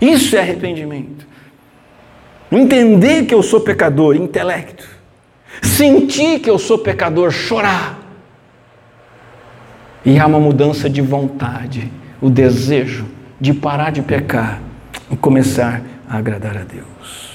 Isso 0.00 0.36
é 0.36 0.40
arrependimento. 0.40 1.33
Entender 2.56 3.26
que 3.26 3.34
eu 3.34 3.42
sou 3.42 3.60
pecador, 3.60 4.14
intelecto. 4.14 4.86
Sentir 5.62 6.40
que 6.40 6.48
eu 6.48 6.58
sou 6.58 6.78
pecador, 6.78 7.30
chorar. 7.30 7.98
E 10.04 10.18
há 10.18 10.26
uma 10.26 10.38
mudança 10.38 10.88
de 10.88 11.00
vontade, 11.00 11.90
o 12.20 12.28
desejo 12.28 13.06
de 13.40 13.52
parar 13.52 13.90
de 13.90 14.02
pecar 14.02 14.60
e 15.10 15.16
começar 15.16 15.82
a 16.08 16.18
agradar 16.18 16.56
a 16.56 16.62
Deus. 16.62 17.34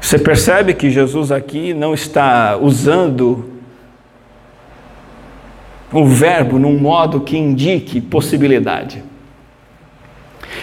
Você 0.00 0.18
percebe 0.18 0.74
que 0.74 0.90
Jesus 0.90 1.32
aqui 1.32 1.72
não 1.72 1.94
está 1.94 2.56
usando 2.56 3.50
o 5.90 6.04
verbo 6.04 6.58
num 6.58 6.78
modo 6.78 7.20
que 7.20 7.38
indique 7.38 8.00
possibilidade. 8.00 9.02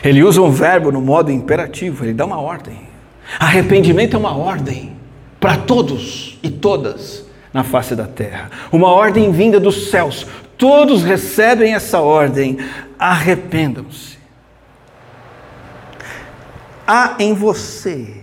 Ele 0.03 0.23
usa 0.23 0.41
um 0.41 0.51
verbo 0.51 0.91
no 0.91 1.01
modo 1.01 1.31
imperativo, 1.31 2.05
ele 2.05 2.13
dá 2.13 2.25
uma 2.25 2.39
ordem. 2.39 2.90
Arrependimento 3.39 4.15
é 4.15 4.19
uma 4.19 4.35
ordem 4.35 4.93
para 5.39 5.57
todos 5.57 6.37
e 6.43 6.49
todas 6.49 7.25
na 7.53 7.63
face 7.63 7.95
da 7.95 8.05
terra, 8.05 8.49
uma 8.71 8.89
ordem 8.89 9.31
vinda 9.31 9.59
dos 9.59 9.89
céus. 9.89 10.25
Todos 10.57 11.03
recebem 11.03 11.73
essa 11.73 11.99
ordem. 11.99 12.57
Arrependam-se. 12.97 14.19
Há 16.85 17.15
em 17.19 17.33
você, 17.33 18.15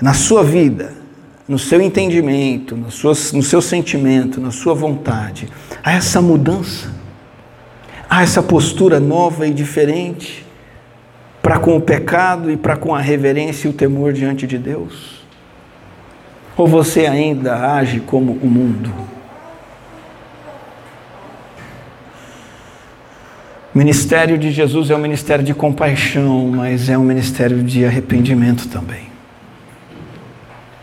na 0.00 0.14
sua 0.14 0.44
vida, 0.44 0.94
no 1.48 1.58
seu 1.58 1.80
entendimento, 1.80 2.76
no 2.76 2.90
seu, 2.90 3.10
no 3.10 3.42
seu 3.42 3.60
sentimento, 3.60 4.40
na 4.40 4.52
sua 4.52 4.74
vontade, 4.74 5.48
há 5.82 5.92
essa 5.92 6.22
mudança, 6.22 6.94
há 8.08 8.22
essa 8.22 8.42
postura 8.42 9.00
nova 9.00 9.46
e 9.46 9.52
diferente 9.52 10.46
para 11.42 11.58
com 11.58 11.76
o 11.76 11.80
pecado 11.80 12.50
e 12.50 12.56
para 12.56 12.76
com 12.76 12.94
a 12.94 13.00
reverência 13.00 13.66
e 13.66 13.70
o 13.70 13.72
temor 13.72 14.12
diante 14.12 14.46
de 14.46 14.58
Deus? 14.58 15.20
Ou 16.56 16.66
você 16.66 17.06
ainda 17.06 17.74
age 17.74 18.00
como 18.00 18.32
o 18.32 18.46
mundo? 18.46 18.92
O 23.74 23.78
ministério 23.78 24.36
de 24.36 24.50
Jesus 24.50 24.90
é 24.90 24.96
um 24.96 24.98
ministério 24.98 25.44
de 25.44 25.54
compaixão, 25.54 26.48
mas 26.48 26.88
é 26.88 26.98
um 26.98 27.04
ministério 27.04 27.62
de 27.62 27.84
arrependimento 27.84 28.68
também. 28.68 29.08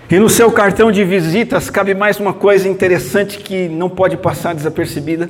E 0.09 0.17
no 0.17 0.29
seu 0.29 0.49
cartão 0.51 0.89
de 0.89 1.03
visitas 1.03 1.69
cabe 1.69 1.93
mais 1.93 2.17
uma 2.17 2.33
coisa 2.33 2.67
interessante 2.67 3.39
que 3.39 3.67
não 3.67 3.89
pode 3.89 4.15
passar 4.15 4.55
desapercebida. 4.55 5.29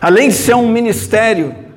Além 0.00 0.28
de 0.28 0.36
ser 0.36 0.54
um 0.54 0.68
ministério 0.68 1.67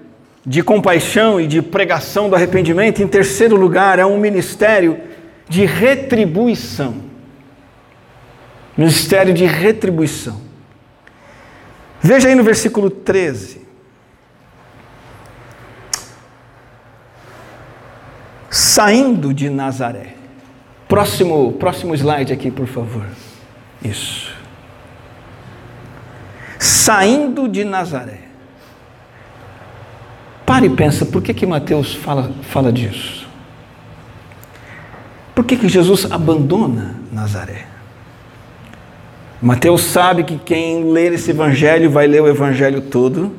de 0.46 0.64
compaixão 0.64 1.40
e 1.40 1.48
de 1.48 1.62
pregação 1.62 2.30
do 2.30 2.36
arrependimento. 2.36 3.02
Em 3.02 3.08
terceiro 3.08 3.56
lugar, 3.56 4.00
é 4.00 4.06
um 4.06 4.18
ministério 4.18 5.00
de 5.48 5.66
retribuição. 5.66 6.96
Ministério 8.76 9.34
de 9.34 9.46
retribuição. 9.46 10.42
Veja 12.02 12.30
aí 12.30 12.36
no 12.36 12.44
versículo 12.44 12.90
13. 12.90 13.62
Saindo 18.50 19.34
de 19.34 19.50
Nazaré. 19.50 20.16
Próximo, 20.88 21.54
próximo 21.54 21.96
slide 21.96 22.34
aqui, 22.34 22.50
por 22.50 22.68
favor. 22.68 23.06
Isso. 23.84 24.36
Saindo 26.60 27.48
de 27.48 27.64
Nazaré. 27.64 28.31
Para 30.52 30.66
e 30.66 30.70
pensa, 30.70 31.06
por 31.06 31.22
que, 31.22 31.34
que 31.34 31.46
Mateus 31.46 31.96
fala, 31.96 32.30
fala 32.42 32.74
disso? 32.74 33.26
Por 35.34 35.46
que, 35.46 35.56
que 35.56 35.70
Jesus 35.70 36.12
abandona 36.12 36.96
Nazaré? 37.10 37.68
Mateus 39.42 39.82
sabe 39.82 40.26
que 40.26 40.38
quem 40.38 40.92
ler 40.92 41.14
esse 41.14 41.32
evangelho 41.32 41.90
vai 41.90 42.06
ler 42.06 42.22
o 42.22 42.28
evangelho 42.28 42.82
todo. 42.82 43.32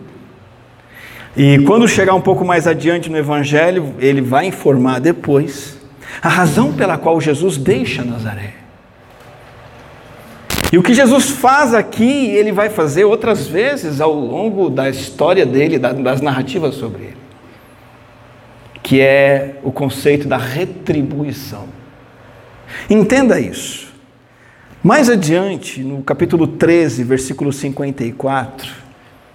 E 1.37 1.59
quando 1.67 1.87
chegar 1.87 2.15
um 2.15 2.21
pouco 2.23 2.47
mais 2.47 2.67
adiante 2.67 3.11
no 3.11 3.19
evangelho, 3.19 3.95
ele 3.99 4.23
vai 4.23 4.47
informar 4.47 4.99
depois 4.99 5.77
a 6.23 6.31
razão 6.31 6.73
pela 6.73 6.97
qual 6.97 7.21
Jesus 7.21 7.59
deixa 7.59 8.03
Nazaré. 8.03 8.62
E 10.73 10.79
o 10.79 10.83
que 10.83 10.95
Jesus 10.95 11.29
faz 11.29 11.75
aqui, 11.75 12.31
ele 12.31 12.51
vai 12.51 12.71
fazer 12.71 13.05
outras 13.05 13.47
vezes 13.47 14.01
ao 14.01 14.15
longo 14.15 14.71
da 14.71 14.89
história 14.89 15.45
dele, 15.45 15.79
das 15.79 16.23
narrativas 16.23 16.77
sobre 16.77 17.03
ele, 17.03 17.17
que 18.83 18.99
é 18.99 19.57
o 19.63 19.71
conceito 19.71 20.27
da 20.27 20.39
retribuição. 20.39 21.69
Entenda 22.89 23.39
isso. 23.39 23.93
Mais 24.83 25.11
adiante, 25.11 25.83
no 25.83 26.03
capítulo 26.03 26.47
13, 26.47 27.05
versículo 27.05 27.53
54, 27.53 28.73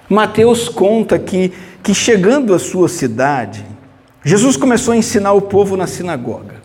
Mateus 0.09 0.67
conta 0.67 1.19
que, 1.19 1.53
que 1.83 1.93
chegando 1.93 2.51
à 2.53 2.59
sua 2.59 2.89
cidade, 2.89 3.63
Jesus 4.23 4.57
começou 4.57 4.93
a 4.93 4.97
ensinar 4.97 5.33
o 5.33 5.41
povo 5.41 5.77
na 5.77 5.85
sinagoga, 5.85 6.55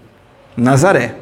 Nazaré. 0.56 1.21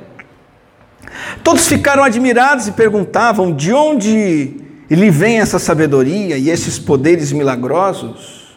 Todos 1.43 1.67
ficaram 1.67 2.03
admirados 2.03 2.69
e 2.69 2.73
perguntavam 2.73 3.53
de 3.53 3.73
onde 3.73 4.55
lhe 4.91 5.11
vem 5.11 5.41
essa 5.41 5.59
sabedoria 5.59 6.37
e 6.37 6.51
esses 6.51 6.79
poderes 6.79 7.33
milagrosos. 7.33 8.57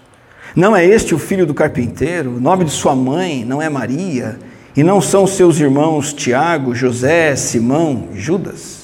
Não 0.55 0.75
é 0.75 0.85
este 0.85 1.15
o 1.15 1.19
filho 1.19 1.45
do 1.45 1.53
carpinteiro? 1.53 2.35
O 2.35 2.39
nome 2.39 2.65
de 2.65 2.71
sua 2.71 2.95
mãe 2.95 3.43
não 3.43 3.61
é 3.61 3.69
Maria? 3.69 4.39
E 4.75 4.83
não 4.83 5.01
são 5.01 5.27
seus 5.27 5.59
irmãos 5.59 6.13
Tiago, 6.13 6.73
José, 6.73 7.35
Simão, 7.35 8.09
Judas? 8.13 8.83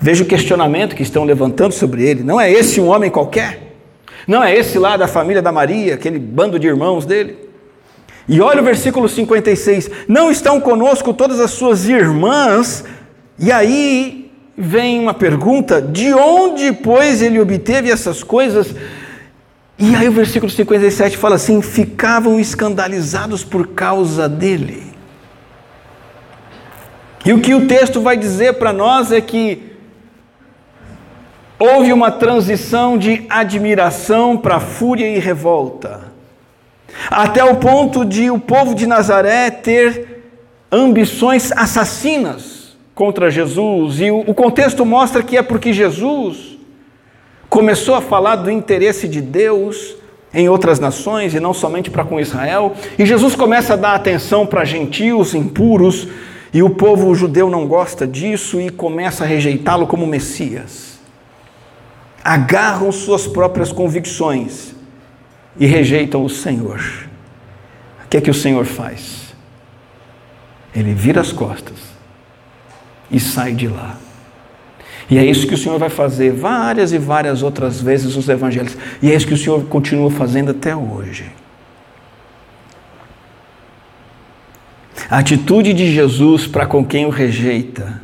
Veja 0.00 0.22
o 0.22 0.26
questionamento 0.26 0.94
que 0.94 1.02
estão 1.02 1.24
levantando 1.24 1.72
sobre 1.72 2.04
ele. 2.04 2.22
Não 2.22 2.40
é 2.40 2.50
esse 2.50 2.80
um 2.80 2.88
homem 2.88 3.10
qualquer? 3.10 3.76
Não 4.26 4.42
é 4.42 4.54
esse 4.54 4.78
lá 4.78 4.96
da 4.96 5.08
família 5.08 5.42
da 5.42 5.50
Maria, 5.50 5.94
aquele 5.94 6.18
bando 6.18 6.58
de 6.58 6.66
irmãos 6.66 7.04
dele? 7.04 7.47
E 8.28 8.40
olha 8.40 8.60
o 8.60 8.64
versículo 8.64 9.08
56. 9.08 9.90
Não 10.06 10.30
estão 10.30 10.60
conosco 10.60 11.14
todas 11.14 11.40
as 11.40 11.50
suas 11.50 11.88
irmãs? 11.88 12.84
E 13.38 13.50
aí 13.50 14.30
vem 14.56 15.00
uma 15.00 15.14
pergunta: 15.14 15.80
de 15.80 16.12
onde, 16.12 16.72
pois, 16.72 17.22
ele 17.22 17.40
obteve 17.40 17.90
essas 17.90 18.22
coisas? 18.22 18.74
E 19.78 19.94
aí 19.94 20.08
o 20.08 20.12
versículo 20.12 20.50
57 20.50 21.16
fala 21.16 21.36
assim: 21.36 21.62
ficavam 21.62 22.38
escandalizados 22.38 23.44
por 23.44 23.68
causa 23.68 24.28
dele. 24.28 24.88
E 27.24 27.32
o 27.32 27.40
que 27.40 27.54
o 27.54 27.66
texto 27.66 28.00
vai 28.00 28.16
dizer 28.16 28.54
para 28.54 28.72
nós 28.72 29.12
é 29.12 29.20
que 29.20 29.72
houve 31.58 31.92
uma 31.92 32.10
transição 32.10 32.96
de 32.96 33.26
admiração 33.28 34.36
para 34.36 34.60
fúria 34.60 35.08
e 35.08 35.18
revolta, 35.18 36.07
até 37.10 37.44
o 37.44 37.56
ponto 37.56 38.04
de 38.04 38.30
o 38.30 38.38
povo 38.38 38.74
de 38.74 38.86
Nazaré 38.86 39.50
ter 39.50 40.24
ambições 40.70 41.52
assassinas 41.52 42.76
contra 42.94 43.30
Jesus, 43.30 44.00
e 44.00 44.10
o 44.10 44.34
contexto 44.34 44.84
mostra 44.84 45.22
que 45.22 45.36
é 45.36 45.42
porque 45.42 45.72
Jesus 45.72 46.58
começou 47.48 47.94
a 47.94 48.00
falar 48.00 48.36
do 48.36 48.50
interesse 48.50 49.06
de 49.06 49.20
Deus 49.20 49.96
em 50.34 50.48
outras 50.48 50.78
nações 50.78 51.32
e 51.32 51.40
não 51.40 51.54
somente 51.54 51.90
para 51.90 52.04
com 52.04 52.20
Israel, 52.20 52.74
e 52.98 53.06
Jesus 53.06 53.34
começa 53.34 53.74
a 53.74 53.76
dar 53.76 53.94
atenção 53.94 54.46
para 54.46 54.64
gentios 54.64 55.34
impuros, 55.34 56.08
e 56.52 56.62
o 56.62 56.70
povo 56.70 57.14
judeu 57.14 57.48
não 57.48 57.66
gosta 57.66 58.06
disso 58.06 58.60
e 58.60 58.70
começa 58.70 59.22
a 59.22 59.26
rejeitá-lo 59.26 59.86
como 59.86 60.06
Messias. 60.06 60.98
Agarram 62.24 62.90
suas 62.90 63.26
próprias 63.26 63.70
convicções 63.70 64.74
e 65.58 65.66
rejeitam 65.66 66.24
o 66.24 66.28
Senhor. 66.28 66.80
O 68.04 68.08
que 68.08 68.16
é 68.16 68.20
que 68.20 68.30
o 68.30 68.34
Senhor 68.34 68.64
faz? 68.64 69.34
Ele 70.74 70.94
vira 70.94 71.20
as 71.20 71.32
costas 71.32 71.76
e 73.10 73.18
sai 73.18 73.52
de 73.52 73.68
lá. 73.68 73.96
E 75.10 75.18
é 75.18 75.24
isso 75.24 75.46
que 75.46 75.54
o 75.54 75.58
Senhor 75.58 75.78
vai 75.78 75.88
fazer 75.88 76.32
várias 76.32 76.92
e 76.92 76.98
várias 76.98 77.42
outras 77.42 77.80
vezes 77.80 78.14
nos 78.14 78.28
evangelhos. 78.28 78.76
E 79.02 79.10
é 79.10 79.14
isso 79.14 79.26
que 79.26 79.34
o 79.34 79.38
Senhor 79.38 79.64
continua 79.64 80.10
fazendo 80.10 80.50
até 80.50 80.76
hoje. 80.76 81.30
A 85.10 85.18
atitude 85.18 85.72
de 85.72 85.90
Jesus 85.90 86.46
para 86.46 86.66
com 86.66 86.84
quem 86.84 87.06
o 87.06 87.10
rejeita 87.10 88.02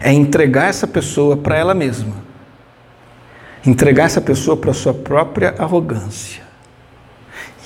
é 0.00 0.12
entregar 0.12 0.68
essa 0.68 0.86
pessoa 0.86 1.36
para 1.36 1.56
ela 1.56 1.74
mesma 1.74 2.24
entregar 3.66 4.04
essa 4.04 4.20
pessoa 4.20 4.56
para 4.56 4.70
a 4.70 4.74
sua 4.74 4.92
própria 4.92 5.54
arrogância. 5.58 6.43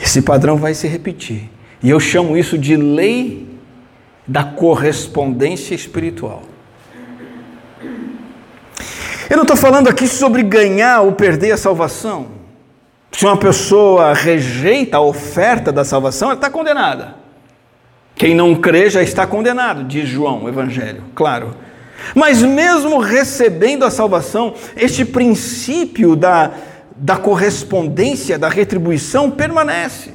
Esse 0.00 0.22
padrão 0.22 0.56
vai 0.56 0.74
se 0.74 0.87
repetir. 0.87 1.50
E 1.82 1.90
eu 1.90 2.00
chamo 2.00 2.37
isso 2.37 2.56
de 2.58 2.76
lei 2.76 3.46
da 4.26 4.44
correspondência 4.44 5.74
espiritual. 5.74 6.42
Eu 9.30 9.37
não 9.37 9.42
estou 9.42 9.56
falando 9.56 9.88
aqui 9.88 10.08
sobre 10.08 10.42
ganhar 10.42 11.02
ou 11.02 11.12
perder 11.12 11.52
a 11.52 11.56
salvação. 11.56 12.38
Se 13.12 13.24
uma 13.24 13.37
pessoa 13.37 14.14
rejeita 14.14 14.96
a 14.96 15.00
oferta 15.00 15.72
da 15.72 15.84
salvação, 15.84 16.28
ela 16.28 16.37
está 16.37 16.50
condenada. 16.50 17.16
Quem 18.14 18.34
não 18.34 18.54
crê 18.54 18.90
já 18.90 19.02
está 19.02 19.26
condenado, 19.26 19.84
diz 19.84 20.08
João, 20.08 20.44
o 20.44 20.48
Evangelho, 20.48 21.04
claro. 21.14 21.54
Mas 22.14 22.42
mesmo 22.42 22.98
recebendo 22.98 23.84
a 23.84 23.90
salvação, 23.90 24.54
este 24.76 25.04
princípio 25.04 26.16
da, 26.16 26.50
da 26.98 27.16
correspondência, 27.16 28.38
da 28.38 28.48
retribuição 28.48 29.30
permanece. 29.30 30.12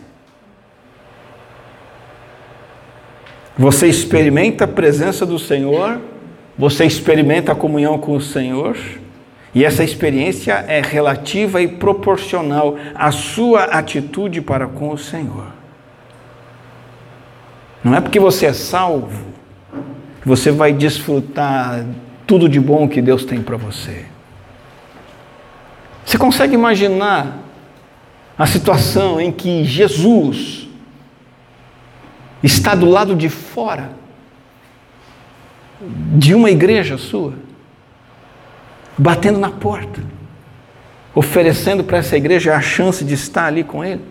Você 3.57 3.87
experimenta 3.87 4.65
a 4.65 4.67
presença 4.67 5.25
do 5.25 5.37
Senhor, 5.37 6.01
você 6.57 6.85
experimenta 6.85 7.51
a 7.51 7.55
comunhão 7.55 7.97
com 7.97 8.13
o 8.13 8.21
Senhor, 8.21 8.75
e 9.55 9.63
essa 9.63 9.83
experiência 9.83 10.53
é 10.67 10.81
relativa 10.81 11.61
e 11.61 11.67
proporcional 11.67 12.75
à 12.95 13.11
sua 13.11 13.65
atitude 13.65 14.41
para 14.41 14.67
com 14.67 14.89
o 14.89 14.97
Senhor. 14.97 15.47
Não 17.83 17.95
é 17.95 18.01
porque 18.01 18.19
você 18.19 18.47
é 18.47 18.53
salvo 18.53 19.33
você 20.25 20.51
vai 20.51 20.73
desfrutar 20.73 21.85
tudo 22.25 22.47
de 22.47 22.59
bom 22.59 22.87
que 22.87 23.01
Deus 23.01 23.25
tem 23.25 23.41
para 23.41 23.57
você. 23.57 24.05
Você 26.05 26.17
consegue 26.17 26.53
imaginar 26.53 27.39
a 28.37 28.45
situação 28.45 29.21
em 29.21 29.31
que 29.31 29.63
Jesus 29.63 30.67
está 32.41 32.75
do 32.75 32.85
lado 32.85 33.15
de 33.15 33.29
fora 33.29 33.91
de 36.15 36.33
uma 36.33 36.49
igreja 36.49 36.97
sua, 36.97 37.33
batendo 38.97 39.39
na 39.39 39.49
porta, 39.49 40.01
oferecendo 41.13 41.83
para 41.83 41.99
essa 41.99 42.17
igreja 42.17 42.55
a 42.55 42.61
chance 42.61 43.03
de 43.03 43.13
estar 43.13 43.45
ali 43.45 43.63
com 43.63 43.83
Ele? 43.83 44.01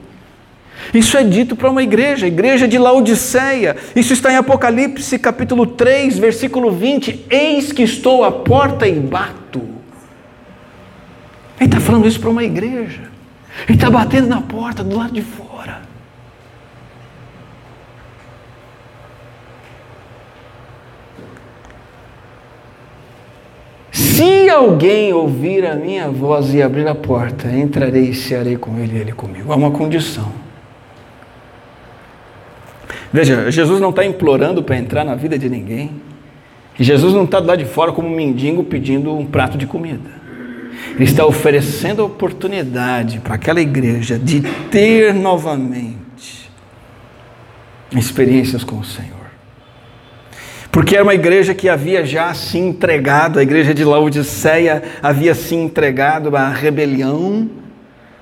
Isso 0.92 1.16
é 1.16 1.22
dito 1.22 1.54
para 1.54 1.70
uma 1.70 1.82
igreja, 1.82 2.26
igreja 2.26 2.66
de 2.66 2.78
Laodiceia. 2.78 3.76
Isso 3.94 4.12
está 4.12 4.32
em 4.32 4.36
Apocalipse 4.36 5.18
capítulo 5.18 5.66
3, 5.66 6.18
versículo 6.18 6.70
20. 6.72 7.26
Eis 7.30 7.72
que 7.72 7.82
estou 7.82 8.24
à 8.24 8.32
porta 8.32 8.86
e 8.86 8.98
bato. 8.98 9.41
Ele 11.62 11.68
está 11.68 11.78
falando 11.78 12.08
isso 12.08 12.18
para 12.18 12.28
uma 12.28 12.42
igreja. 12.42 13.02
Ele 13.68 13.78
está 13.78 13.88
batendo 13.88 14.26
na 14.26 14.40
porta 14.40 14.82
do 14.82 14.96
lado 14.96 15.12
de 15.12 15.22
fora. 15.22 15.82
Se 23.92 24.48
alguém 24.48 25.12
ouvir 25.12 25.64
a 25.64 25.76
minha 25.76 26.10
voz 26.10 26.52
e 26.52 26.60
abrir 26.60 26.88
a 26.88 26.96
porta, 26.96 27.48
entrarei 27.52 28.08
e 28.08 28.14
cearei 28.14 28.56
com 28.56 28.76
ele 28.80 28.96
e 28.96 29.00
ele 29.00 29.12
comigo. 29.12 29.52
Há 29.52 29.54
uma 29.54 29.70
condição. 29.70 30.32
Veja, 33.12 33.52
Jesus 33.52 33.80
não 33.80 33.90
está 33.90 34.04
implorando 34.04 34.64
para 34.64 34.76
entrar 34.76 35.04
na 35.04 35.14
vida 35.14 35.38
de 35.38 35.48
ninguém. 35.48 35.92
Jesus 36.76 37.14
não 37.14 37.22
está 37.22 37.38
lá 37.38 37.54
de 37.54 37.66
fora 37.66 37.92
como 37.92 38.08
um 38.08 38.16
mendigo 38.16 38.64
pedindo 38.64 39.16
um 39.16 39.24
prato 39.24 39.56
de 39.56 39.64
comida. 39.64 40.21
Ele 40.94 41.04
está 41.04 41.24
oferecendo 41.26 42.02
a 42.02 42.04
oportunidade 42.04 43.20
para 43.20 43.34
aquela 43.34 43.60
igreja 43.60 44.18
de 44.18 44.40
ter 44.70 45.14
novamente 45.14 46.50
experiências 47.94 48.62
com 48.64 48.78
o 48.78 48.84
Senhor. 48.84 49.22
Porque 50.70 50.94
era 50.94 51.04
uma 51.04 51.14
igreja 51.14 51.54
que 51.54 51.68
havia 51.68 52.04
já 52.04 52.32
se 52.32 52.56
entregado, 52.56 53.38
a 53.38 53.42
igreja 53.42 53.74
de 53.74 53.84
Laodiceia 53.84 54.82
havia 55.02 55.34
se 55.34 55.54
entregado 55.54 56.34
à 56.34 56.48
rebelião, 56.48 57.50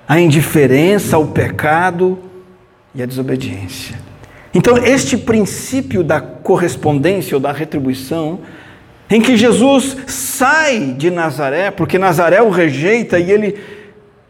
à 0.08 0.18
indiferença, 0.18 1.14
ao 1.14 1.28
pecado 1.28 2.18
e 2.92 3.02
à 3.02 3.06
desobediência. 3.06 3.96
Então, 4.52 4.76
este 4.78 5.16
princípio 5.16 6.02
da 6.02 6.20
correspondência 6.20 7.36
ou 7.36 7.40
da 7.40 7.52
retribuição 7.52 8.40
em 9.10 9.20
que 9.20 9.36
Jesus 9.36 9.96
sai 10.06 10.94
de 10.96 11.10
Nazaré, 11.10 11.72
porque 11.72 11.98
Nazaré 11.98 12.40
o 12.40 12.48
rejeita 12.48 13.18
e 13.18 13.32
ele, 13.32 13.58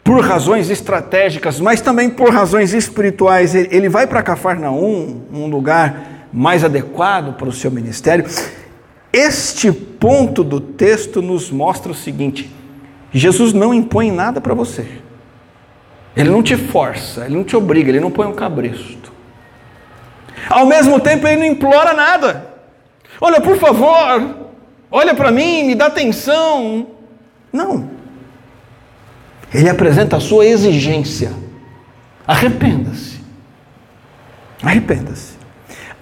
por 0.02 0.24
razões 0.24 0.70
estratégicas, 0.70 1.60
mas 1.60 1.82
também 1.82 2.08
por 2.08 2.32
razões 2.32 2.72
espirituais, 2.72 3.54
ele 3.54 3.90
vai 3.90 4.06
para 4.06 4.22
Cafarnaum, 4.22 5.20
um 5.30 5.46
lugar 5.46 6.28
mais 6.32 6.64
adequado 6.64 7.36
para 7.36 7.48
o 7.48 7.52
seu 7.52 7.70
ministério. 7.70 8.24
Este 9.12 9.70
ponto 9.70 10.42
do 10.42 10.58
texto 10.60 11.20
nos 11.20 11.50
mostra 11.50 11.92
o 11.92 11.94
seguinte: 11.94 12.50
Jesus 13.12 13.52
não 13.52 13.74
impõe 13.74 14.10
nada 14.10 14.40
para 14.40 14.54
você. 14.54 14.86
Ele 16.16 16.30
não 16.30 16.42
te 16.42 16.56
força, 16.56 17.26
ele 17.26 17.36
não 17.36 17.44
te 17.44 17.54
obriga, 17.54 17.90
ele 17.90 18.00
não 18.00 18.10
põe 18.10 18.26
um 18.26 18.34
cabresto. 18.34 19.12
Ao 20.48 20.64
mesmo 20.64 20.98
tempo, 20.98 21.26
ele 21.26 21.36
não 21.36 21.46
implora 21.46 21.92
nada. 21.92 22.46
Olha, 23.20 23.40
por 23.40 23.58
favor, 23.58 24.49
olha 24.90 25.14
para 25.14 25.30
mim, 25.30 25.64
me 25.64 25.74
dá 25.74 25.86
atenção. 25.86 26.86
Não. 27.52 27.90
Ele 29.52 29.68
apresenta 29.68 30.16
a 30.16 30.20
sua 30.20 30.46
exigência. 30.46 31.32
Arrependa-se. 32.26 33.20
Arrependa-se. 34.62 35.34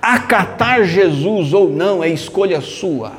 Acatar 0.00 0.84
Jesus 0.84 1.52
ou 1.52 1.70
não 1.70 2.04
é 2.04 2.08
escolha 2.08 2.60
sua. 2.60 3.12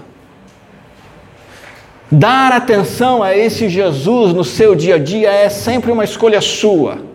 Dar 2.12 2.52
atenção 2.52 3.22
a 3.22 3.36
esse 3.36 3.70
Jesus 3.70 4.34
no 4.34 4.44
seu 4.44 4.76
dia 4.76 4.96
a 4.96 4.98
dia 5.00 5.32
é 5.32 5.50
sempre 5.50 5.92
uma 5.92 6.04
escolha 6.04 6.42
sua. 6.42 7.09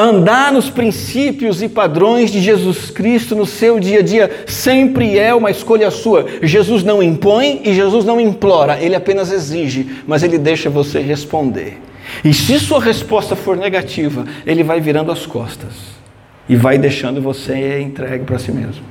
Andar 0.00 0.52
nos 0.52 0.70
princípios 0.70 1.60
e 1.60 1.68
padrões 1.68 2.30
de 2.30 2.40
Jesus 2.40 2.88
Cristo 2.88 3.34
no 3.34 3.44
seu 3.44 3.80
dia 3.80 3.98
a 3.98 4.02
dia 4.02 4.44
sempre 4.46 5.18
é 5.18 5.34
uma 5.34 5.50
escolha 5.50 5.90
sua. 5.90 6.24
Jesus 6.40 6.84
não 6.84 7.02
impõe 7.02 7.62
e 7.64 7.74
Jesus 7.74 8.04
não 8.04 8.20
implora, 8.20 8.80
ele 8.80 8.94
apenas 8.94 9.32
exige, 9.32 10.04
mas 10.06 10.22
ele 10.22 10.38
deixa 10.38 10.70
você 10.70 11.00
responder. 11.00 11.80
E 12.24 12.32
se 12.32 12.60
sua 12.60 12.80
resposta 12.80 13.34
for 13.34 13.56
negativa, 13.56 14.24
ele 14.46 14.62
vai 14.62 14.80
virando 14.80 15.10
as 15.10 15.26
costas 15.26 15.72
e 16.48 16.54
vai 16.54 16.78
deixando 16.78 17.20
você 17.20 17.80
entregue 17.80 18.24
para 18.24 18.38
si 18.38 18.52
mesmo. 18.52 18.84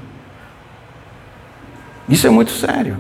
Isso 2.09 2.27
é 2.27 2.29
muito 2.29 2.51
sério. 2.51 2.97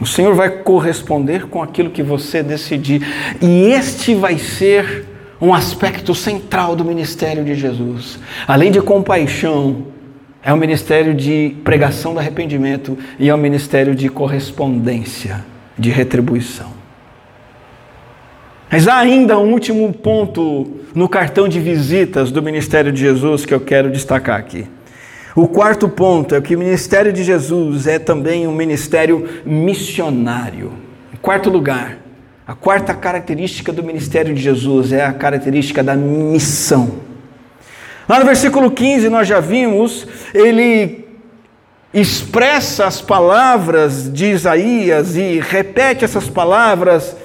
O 0.00 0.06
Senhor 0.06 0.34
vai 0.34 0.50
corresponder 0.50 1.46
com 1.46 1.62
aquilo 1.62 1.90
que 1.90 2.02
você 2.02 2.42
decidir, 2.42 3.06
e 3.40 3.66
este 3.66 4.16
vai 4.16 4.36
ser 4.36 5.11
um 5.42 5.52
aspecto 5.52 6.14
central 6.14 6.76
do 6.76 6.84
ministério 6.84 7.44
de 7.44 7.56
Jesus. 7.56 8.20
Além 8.46 8.70
de 8.70 8.80
compaixão, 8.80 9.88
é 10.40 10.54
um 10.54 10.56
ministério 10.56 11.12
de 11.12 11.56
pregação 11.64 12.14
do 12.14 12.20
arrependimento 12.20 12.96
e 13.18 13.28
é 13.28 13.34
um 13.34 13.38
ministério 13.38 13.92
de 13.92 14.08
correspondência, 14.08 15.44
de 15.76 15.90
retribuição. 15.90 16.70
Mas 18.70 18.86
há 18.86 18.98
ainda 18.98 19.36
um 19.36 19.50
último 19.52 19.92
ponto 19.92 20.80
no 20.94 21.08
cartão 21.08 21.48
de 21.48 21.58
visitas 21.58 22.30
do 22.30 22.40
ministério 22.40 22.92
de 22.92 23.00
Jesus 23.00 23.44
que 23.44 23.52
eu 23.52 23.60
quero 23.60 23.90
destacar 23.90 24.38
aqui. 24.38 24.66
O 25.34 25.48
quarto 25.48 25.88
ponto 25.88 26.36
é 26.36 26.40
que 26.40 26.54
o 26.54 26.58
ministério 26.58 27.12
de 27.12 27.24
Jesus 27.24 27.88
é 27.88 27.98
também 27.98 28.46
um 28.46 28.54
ministério 28.54 29.28
missionário. 29.44 30.72
Em 31.12 31.16
quarto 31.16 31.50
lugar, 31.50 32.01
a 32.46 32.54
quarta 32.54 32.92
característica 32.92 33.72
do 33.72 33.82
ministério 33.82 34.34
de 34.34 34.40
Jesus 34.40 34.92
é 34.92 35.04
a 35.04 35.12
característica 35.12 35.82
da 35.82 35.94
missão. 35.94 37.00
Lá 38.08 38.18
no 38.18 38.24
versículo 38.24 38.70
15 38.70 39.08
nós 39.08 39.28
já 39.28 39.38
vimos, 39.38 40.06
ele 40.34 41.08
expressa 41.94 42.86
as 42.86 43.00
palavras 43.00 44.12
de 44.12 44.26
Isaías 44.26 45.16
e 45.16 45.38
repete 45.38 46.04
essas 46.04 46.28
palavras 46.28 47.16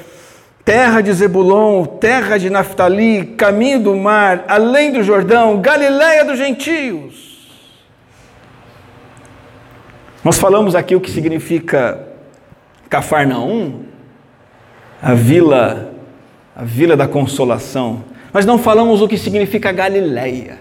terra 0.63 0.99
de 0.99 1.13
Zebulon, 1.13 1.85
terra 1.85 2.37
de 2.37 2.49
Naftali, 2.49 3.25
caminho 3.37 3.79
do 3.79 3.95
mar, 3.95 4.43
além 4.49 4.91
do 4.91 5.01
Jordão, 5.01 5.61
Galiléia 5.61 6.25
dos 6.25 6.37
gentios. 6.37 7.47
Nós 10.23 10.37
falamos 10.37 10.75
aqui 10.75 10.93
o 10.93 10.99
que 10.99 11.09
significa 11.09 12.05
Cafarnaum, 12.89 13.86
a 15.01 15.13
vila, 15.13 15.93
a 16.55 16.63
vila 16.63 16.95
da 16.97 17.07
consolação, 17.07 18.03
mas 18.33 18.45
não 18.45 18.57
falamos 18.57 19.01
o 19.01 19.07
que 19.07 19.17
significa 19.17 19.71
Galiléia. 19.71 20.59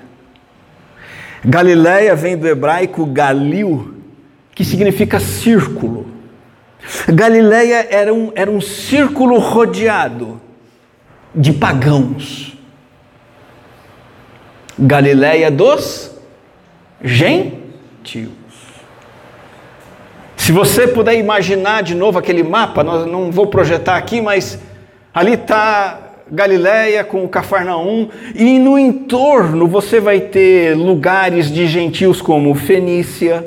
Galiléia 1.44 2.14
vem 2.14 2.36
do 2.36 2.46
hebraico 2.46 3.06
Galil, 3.06 3.94
que 4.54 4.64
significa 4.64 5.20
círculo. 5.20 6.06
Galileia 7.08 7.86
era 7.90 8.12
um, 8.12 8.32
era 8.34 8.50
um 8.50 8.60
círculo 8.60 9.38
rodeado 9.38 10.40
de 11.34 11.52
pagãos. 11.52 12.56
Galileia 14.78 15.50
dos 15.50 16.10
gentios. 17.02 18.45
Se 20.46 20.52
você 20.52 20.86
puder 20.86 21.18
imaginar 21.18 21.82
de 21.82 21.92
novo 21.92 22.20
aquele 22.20 22.44
mapa, 22.44 22.84
não 22.84 23.32
vou 23.32 23.48
projetar 23.48 23.96
aqui, 23.96 24.20
mas 24.20 24.56
ali 25.12 25.32
está 25.32 25.98
Galiléia 26.30 27.02
com 27.02 27.24
o 27.24 27.28
Cafarnaum, 27.28 28.08
e 28.32 28.56
no 28.56 28.78
entorno 28.78 29.66
você 29.66 29.98
vai 29.98 30.20
ter 30.20 30.76
lugares 30.76 31.50
de 31.50 31.66
gentios 31.66 32.22
como 32.22 32.54
Fenícia, 32.54 33.44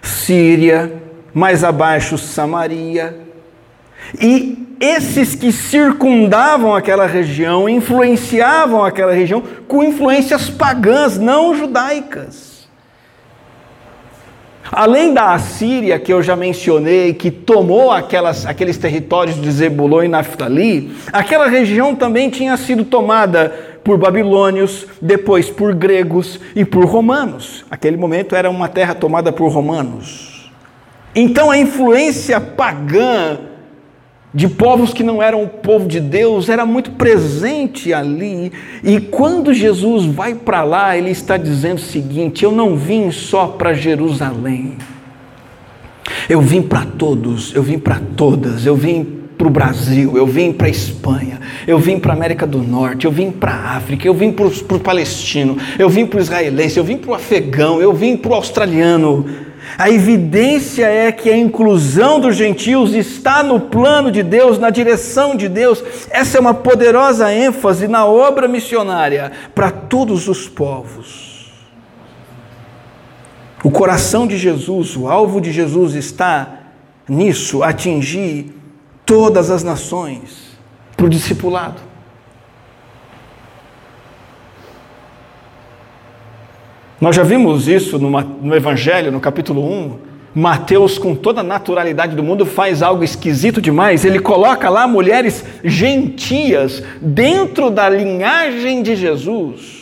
Síria, 0.00 0.90
mais 1.34 1.62
abaixo 1.62 2.16
Samaria. 2.16 3.14
E 4.18 4.74
esses 4.80 5.34
que 5.34 5.52
circundavam 5.52 6.74
aquela 6.74 7.04
região 7.04 7.68
influenciavam 7.68 8.82
aquela 8.82 9.12
região 9.12 9.42
com 9.66 9.84
influências 9.84 10.48
pagãs, 10.48 11.18
não 11.18 11.54
judaicas. 11.54 12.47
Além 14.70 15.14
da 15.14 15.32
Assíria, 15.32 15.98
que 15.98 16.12
eu 16.12 16.22
já 16.22 16.36
mencionei, 16.36 17.14
que 17.14 17.30
tomou 17.30 17.90
aquelas, 17.90 18.46
aqueles 18.46 18.76
territórios 18.76 19.40
de 19.40 19.50
Zebulon 19.50 20.04
e 20.04 20.08
Naftali, 20.08 20.92
aquela 21.12 21.48
região 21.48 21.94
também 21.94 22.28
tinha 22.30 22.56
sido 22.56 22.84
tomada 22.84 23.52
por 23.82 23.96
babilônios, 23.96 24.86
depois 25.00 25.48
por 25.48 25.74
gregos 25.74 26.38
e 26.54 26.64
por 26.64 26.84
romanos. 26.84 27.64
Aquele 27.70 27.96
momento 27.96 28.36
era 28.36 28.50
uma 28.50 28.68
terra 28.68 28.94
tomada 28.94 29.32
por 29.32 29.48
romanos. 29.48 30.52
Então 31.14 31.50
a 31.50 31.58
influência 31.58 32.38
pagã 32.40 33.38
de 34.32 34.46
povos 34.46 34.92
que 34.92 35.02
não 35.02 35.22
eram 35.22 35.42
o 35.42 35.48
povo 35.48 35.88
de 35.88 36.00
Deus 36.00 36.48
era 36.48 36.66
muito 36.66 36.92
presente 36.92 37.92
ali. 37.92 38.52
E 38.84 39.00
quando 39.00 39.54
Jesus 39.54 40.04
vai 40.04 40.34
para 40.34 40.62
lá, 40.62 40.96
ele 40.96 41.10
está 41.10 41.36
dizendo 41.36 41.78
o 41.78 41.82
seguinte: 41.82 42.44
Eu 42.44 42.52
não 42.52 42.76
vim 42.76 43.10
só 43.10 43.46
para 43.46 43.72
Jerusalém. 43.72 44.76
Eu 46.28 46.40
vim 46.40 46.62
para 46.62 46.84
todos, 46.84 47.54
eu 47.54 47.62
vim 47.62 47.78
para 47.78 48.00
todas, 48.16 48.64
eu 48.64 48.74
vim 48.74 49.18
para 49.36 49.46
o 49.46 49.50
Brasil, 49.50 50.16
eu 50.16 50.26
vim 50.26 50.52
para 50.52 50.66
a 50.66 50.70
Espanha, 50.70 51.40
eu 51.66 51.78
vim 51.78 51.98
para 51.98 52.12
a 52.12 52.16
América 52.16 52.46
do 52.46 52.58
Norte, 52.58 53.04
eu 53.04 53.12
vim 53.12 53.30
para 53.30 53.52
a 53.52 53.76
África, 53.76 54.06
eu 54.06 54.14
vim 54.14 54.32
para 54.32 54.46
o 54.46 54.80
palestino, 54.80 55.56
eu 55.78 55.88
vim 55.88 56.04
para 56.06 56.18
o 56.18 56.20
israelense, 56.20 56.76
eu 56.76 56.84
vim 56.84 56.96
para 56.96 57.10
o 57.10 57.14
afegão, 57.14 57.80
eu 57.80 57.92
vim 57.92 58.16
para 58.16 58.32
o 58.32 58.34
australiano. 58.34 59.47
A 59.76 59.90
evidência 59.90 60.86
é 60.86 61.12
que 61.12 61.28
a 61.28 61.36
inclusão 61.36 62.20
dos 62.20 62.36
gentios 62.36 62.94
está 62.94 63.42
no 63.42 63.60
plano 63.60 64.10
de 64.10 64.22
Deus, 64.22 64.58
na 64.58 64.70
direção 64.70 65.36
de 65.36 65.48
Deus. 65.48 65.82
Essa 66.10 66.38
é 66.38 66.40
uma 66.40 66.54
poderosa 66.54 67.32
ênfase 67.32 67.86
na 67.88 68.06
obra 68.06 68.48
missionária 68.48 69.32
para 69.54 69.70
todos 69.70 70.28
os 70.28 70.48
povos. 70.48 71.52
O 73.62 73.70
coração 73.70 74.26
de 74.26 74.38
Jesus, 74.38 74.96
o 74.96 75.08
alvo 75.08 75.40
de 75.40 75.50
Jesus 75.50 75.94
está 75.94 76.60
nisso, 77.08 77.62
atingir 77.62 78.54
todas 79.04 79.50
as 79.50 79.64
nações 79.64 80.56
para 80.96 81.06
o 81.06 81.08
discipulado. 81.08 81.87
Nós 87.00 87.14
já 87.14 87.22
vimos 87.22 87.68
isso 87.68 87.96
no, 87.96 88.54
Evangelho, 88.54 89.12
no 89.12 89.20
capítulo 89.20 89.64
1. 89.64 90.08
Mateus, 90.34 90.98
com 90.98 91.14
toda 91.14 91.40
a 91.40 91.44
naturalidade 91.44 92.16
do 92.16 92.22
mundo, 92.24 92.44
faz 92.44 92.82
algo 92.82 93.04
esquisito 93.04 93.62
demais. 93.62 94.04
Ele 94.04 94.18
coloca 94.18 94.68
lá 94.68 94.86
mulheres 94.86 95.44
gentias 95.62 96.82
dentro 97.00 97.70
da 97.70 97.88
linhagem 97.88 98.82
de 98.82 98.96
Jesus. 98.96 99.77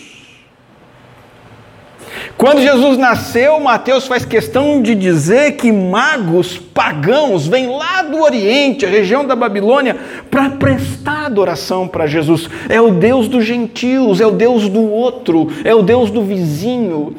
Quando 2.37 2.61
Jesus 2.61 2.99
nasceu, 2.99 3.59
Mateus 3.61 4.07
faz 4.07 4.25
questão 4.25 4.83
de 4.83 4.95
dizer 4.95 5.53
que 5.53 5.73
magos 5.73 6.59
pagãos 6.59 7.47
vêm 7.47 7.69
lá 7.69 8.03
do 8.03 8.21
Oriente, 8.21 8.85
a 8.85 8.89
região 8.89 9.25
da 9.25 9.35
Babilônia, 9.35 9.97
para 10.31 10.51
prestar 10.51 11.27
adoração 11.27 11.89
para 11.89 12.07
Jesus. 12.07 12.49
É 12.69 12.81
o 12.81 12.91
Deus 12.91 13.27
dos 13.29 13.45
gentios, 13.45 14.21
é 14.21 14.27
o 14.27 14.33
Deus 14.33 14.69
do 14.69 14.91
outro, 14.91 15.49
é 15.65 15.75
o 15.75 15.83
Deus 15.83 16.11
do 16.11 16.23
vizinho. 16.23 17.15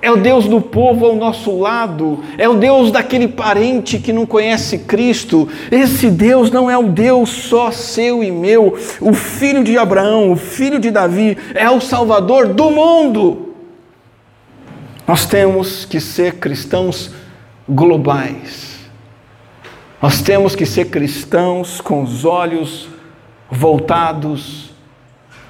é 0.00 0.10
o 0.12 0.18
Deus 0.18 0.46
do 0.46 0.60
povo 0.60 1.06
ao 1.06 1.16
nosso 1.16 1.58
lado, 1.58 2.22
é 2.36 2.46
o 2.46 2.52
Deus 2.52 2.90
daquele 2.90 3.26
parente 3.26 3.98
que 3.98 4.12
não 4.12 4.26
conhece 4.26 4.80
Cristo. 4.80 5.48
Esse 5.70 6.10
Deus 6.10 6.50
não 6.50 6.70
é 6.70 6.76
o 6.76 6.82
Deus 6.82 7.30
só 7.30 7.70
seu 7.70 8.22
e 8.22 8.30
meu, 8.30 8.76
o 9.00 9.14
filho 9.14 9.64
de 9.64 9.78
Abraão, 9.78 10.30
o 10.30 10.36
filho 10.36 10.78
de 10.78 10.90
Davi, 10.90 11.38
é 11.54 11.70
o 11.70 11.80
Salvador 11.80 12.48
do 12.48 12.70
mundo. 12.70 13.53
Nós 15.06 15.26
temos 15.26 15.84
que 15.84 16.00
ser 16.00 16.36
cristãos 16.36 17.10
globais. 17.68 18.78
Nós 20.00 20.22
temos 20.22 20.54
que 20.54 20.66
ser 20.66 20.86
cristãos 20.86 21.80
com 21.80 22.02
os 22.02 22.24
olhos 22.24 22.88
voltados 23.50 24.70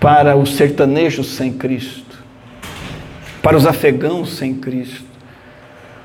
para 0.00 0.36
os 0.36 0.54
sertanejos 0.56 1.28
sem 1.28 1.52
Cristo, 1.52 2.18
para 3.42 3.56
os 3.56 3.66
afegãos 3.66 4.36
sem 4.36 4.54
Cristo, 4.54 5.04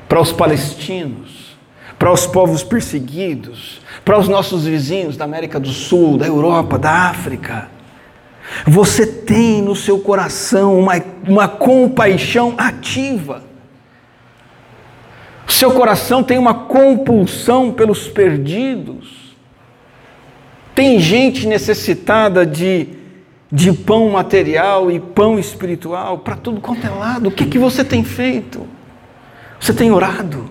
para 0.07 0.21
os 0.21 0.31
palestinos, 0.31 1.57
para 1.97 2.11
os 2.11 2.25
povos 2.25 2.63
perseguidos, 2.63 3.81
para 4.05 4.17
os 4.17 4.27
nossos 4.27 4.65
vizinhos 4.65 5.17
da 5.17 5.25
América 5.25 5.59
do 5.59 5.69
Sul, 5.69 6.17
da 6.17 6.25
Europa, 6.25 6.79
da 6.79 7.09
África. 7.09 7.78
Você 8.65 9.05
tem 9.05 9.61
no 9.61 9.75
seu 9.75 9.99
coração 9.99 10.77
uma, 10.79 10.93
uma 11.27 11.47
compaixão 11.47 12.55
ativa. 12.57 13.43
Seu 15.47 15.71
coração 15.71 16.23
tem 16.23 16.37
uma 16.37 16.53
compulsão 16.53 17.71
pelos 17.71 18.07
perdidos. 18.07 19.35
Tem 20.73 20.99
gente 20.99 21.47
necessitada 21.47 22.45
de, 22.45 22.87
de 23.51 23.73
pão 23.73 24.09
material 24.09 24.89
e 24.89 24.99
pão 24.99 25.37
espiritual 25.37 26.19
para 26.19 26.35
tudo 26.35 26.61
quanto 26.61 26.85
é 26.85 26.89
lado. 26.89 27.29
O 27.29 27.31
que, 27.31 27.45
que 27.45 27.57
você 27.57 27.83
tem 27.83 28.03
feito? 28.03 28.65
Você 29.59 29.73
tem 29.73 29.91
orado 29.91 30.49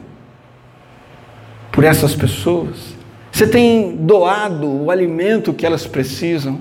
por 1.73 1.85
essas 1.85 2.15
pessoas? 2.15 2.95
Você 3.33 3.47
tem 3.47 3.97
doado 3.97 4.69
o 4.85 4.91
alimento 4.91 5.55
que 5.55 5.65
elas 5.65 5.87
precisam? 5.87 6.61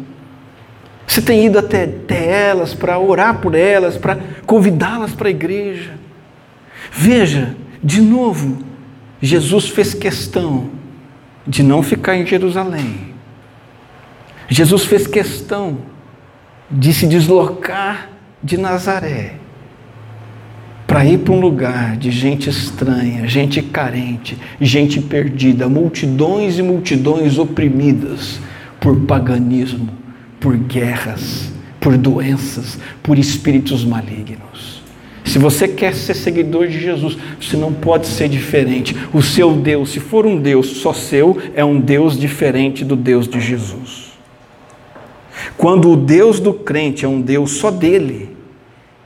Você 1.07 1.21
tem 1.21 1.45
ido 1.45 1.57
até, 1.57 1.85
até 1.85 2.49
elas 2.49 2.73
para 2.73 2.99
orar 2.99 3.39
por 3.39 3.55
elas, 3.55 3.97
para 3.97 4.19
convidá-las 4.45 5.13
para 5.13 5.29
a 5.29 5.31
igreja? 5.31 5.93
Veja, 6.91 7.55
de 7.81 8.01
novo, 8.01 8.59
Jesus 9.21 9.69
fez 9.69 9.93
questão 9.93 10.69
de 11.47 11.63
não 11.63 11.81
ficar 11.81 12.17
em 12.17 12.25
Jerusalém. 12.25 13.15
Jesus 14.49 14.83
fez 14.83 15.07
questão 15.07 15.79
de 16.69 16.93
se 16.93 17.07
deslocar 17.07 18.09
de 18.43 18.57
Nazaré 18.57 19.35
para 20.85 21.05
ir 21.05 21.19
para 21.19 21.33
um 21.33 21.39
lugar 21.39 21.97
de 21.97 22.11
gente 22.11 22.49
estranha, 22.49 23.27
gente 23.27 23.61
carente, 23.61 24.37
gente 24.59 25.01
perdida, 25.01 25.67
multidões 25.67 26.57
e 26.57 26.61
multidões 26.61 27.37
oprimidas 27.37 28.39
por 28.79 29.01
paganismo, 29.01 29.89
por 30.39 30.55
guerras, 30.55 31.51
por 31.79 31.97
doenças, 31.97 32.77
por 33.01 33.17
espíritos 33.17 33.83
malignos. 33.83 34.81
Se 35.25 35.39
você 35.39 35.67
quer 35.67 35.93
ser 35.93 36.13
seguidor 36.13 36.67
de 36.67 36.79
Jesus, 36.79 37.17
você 37.39 37.57
não 37.57 37.73
pode 37.73 38.07
ser 38.07 38.29
diferente. 38.29 38.95
O 39.13 39.21
seu 39.21 39.53
Deus, 39.53 39.91
se 39.91 39.99
for 39.99 40.25
um 40.25 40.39
Deus 40.39 40.77
só 40.77 40.93
seu, 40.93 41.37
é 41.53 41.63
um 41.65 41.79
Deus 41.79 42.17
diferente 42.17 42.85
do 42.85 42.95
Deus 42.95 43.27
de 43.27 43.39
Jesus. 43.41 44.07
Quando 45.57 45.91
o 45.91 45.97
Deus 45.97 46.39
do 46.39 46.53
crente 46.53 47.03
é 47.03 47.07
um 47.07 47.21
Deus 47.21 47.51
só 47.57 47.69
dele, 47.69 48.35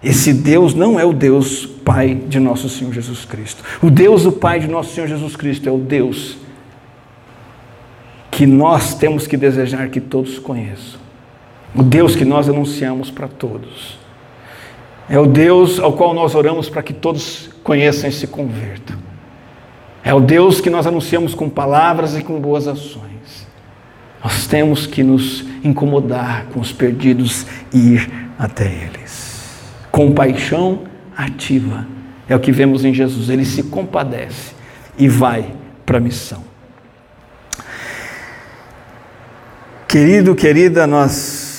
esse 0.04 0.32
Deus 0.32 0.74
não 0.74 1.00
é 1.00 1.06
o 1.06 1.12
Deus 1.12 1.66
Pai 1.66 2.14
de 2.14 2.40
nosso 2.40 2.70
Senhor 2.70 2.94
Jesus 2.94 3.26
Cristo. 3.26 3.64
O 3.82 3.90
Deus 3.90 4.24
do 4.24 4.32
Pai 4.32 4.60
de 4.60 4.68
nosso 4.68 4.94
Senhor 4.94 5.08
Jesus 5.08 5.36
Cristo 5.36 5.68
é 5.68 5.72
o 5.72 5.80
Deus 5.80 6.38
que 8.30 8.46
nós 8.46 8.96
temos 8.96 9.28
que 9.28 9.36
desejar 9.36 9.90
que 9.90 10.00
todos 10.00 10.40
conheçam. 10.40 11.01
O 11.74 11.84
Deus 11.84 12.16
que 12.16 12.26
nós 12.26 12.50
anunciamos 12.50 13.10
para 13.10 13.28
todos. 13.28 13.98
É 15.10 15.18
o 15.20 15.26
Deus 15.26 15.80
ao 15.80 15.94
qual 15.94 16.14
nós 16.14 16.36
oramos 16.36 16.70
para 16.70 16.84
que 16.84 16.94
todos 16.94 17.50
conheçam 17.64 18.10
e 18.10 18.14
se 18.14 18.28
convertam. 18.28 18.98
É 20.04 20.14
o 20.14 20.20
Deus 20.20 20.60
que 20.60 20.70
nós 20.70 20.88
anunciamos 20.88 21.34
com 21.34 21.50
palavras 21.50 22.18
e 22.18 22.24
com 22.24 22.40
boas 22.40 22.68
ações. 22.68 23.48
Nós 24.24 24.48
temos 24.48 24.86
que 24.86 25.04
nos 25.04 25.46
incomodar 25.64 26.46
com 26.54 26.60
os 26.60 26.72
perdidos 26.72 27.46
e 27.74 27.96
ir 27.96 28.12
até 28.38 28.66
eles. 28.66 29.50
Compaixão 29.92 30.84
ativa. 31.16 31.88
É 32.28 32.36
o 32.36 32.40
que 32.40 32.52
vemos 32.52 32.86
em 32.86 32.94
Jesus. 32.94 33.30
Ele 33.30 33.46
se 33.46 33.64
compadece 33.64 34.54
e 34.98 35.08
vai 35.08 35.54
para 35.86 35.98
a 35.98 36.02
missão. 36.02 36.44
Querido, 39.88 40.34
querida, 40.36 40.88
nós 40.88 41.51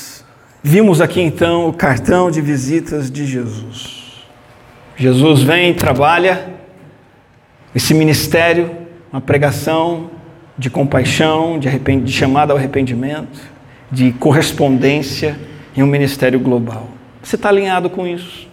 Vimos 0.64 1.00
aqui 1.00 1.20
então 1.20 1.68
o 1.68 1.72
cartão 1.72 2.30
de 2.30 2.40
visitas 2.40 3.10
de 3.10 3.26
Jesus. 3.26 4.22
Jesus 4.96 5.42
vem, 5.42 5.74
trabalha 5.74 6.54
esse 7.74 7.92
ministério, 7.92 8.70
uma 9.12 9.20
pregação 9.20 10.10
de 10.56 10.70
compaixão, 10.70 11.58
de, 11.58 11.68
de 12.00 12.12
chamada 12.12 12.52
ao 12.52 12.58
arrependimento, 12.58 13.40
de 13.90 14.12
correspondência 14.12 15.36
em 15.76 15.82
um 15.82 15.86
ministério 15.86 16.38
global. 16.38 16.88
Você 17.20 17.34
está 17.34 17.48
alinhado 17.48 17.90
com 17.90 18.06
isso? 18.06 18.46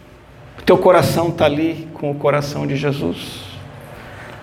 O 0.58 0.64
teu 0.64 0.80
coração 0.80 1.30
está 1.30 1.46
ali 1.46 1.88
com 1.94 2.10
o 2.10 2.16
coração 2.16 2.66
de 2.66 2.76
Jesus? 2.76 3.44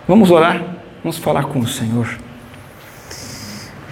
Vamos 0.06 0.30
orar? 0.30 0.62
Vamos 1.02 1.18
falar 1.18 1.44
com 1.44 1.58
o 1.58 1.66
Senhor. 1.66 2.08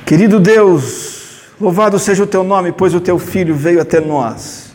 Querido 0.06 0.38
Deus, 0.38 1.13
Louvado 1.60 1.98
seja 1.98 2.24
o 2.24 2.26
teu 2.26 2.42
nome, 2.42 2.72
pois 2.72 2.94
o 2.94 3.00
teu 3.00 3.18
filho 3.18 3.54
veio 3.54 3.80
até 3.80 4.00
nós 4.00 4.74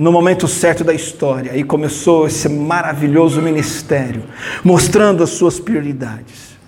no 0.00 0.10
momento 0.10 0.48
certo 0.48 0.82
da 0.82 0.94
história 0.94 1.54
e 1.54 1.62
começou 1.62 2.26
esse 2.26 2.48
maravilhoso 2.48 3.42
ministério, 3.42 4.22
mostrando 4.64 5.22
as 5.22 5.28
suas 5.30 5.60
prioridades. 5.60 6.58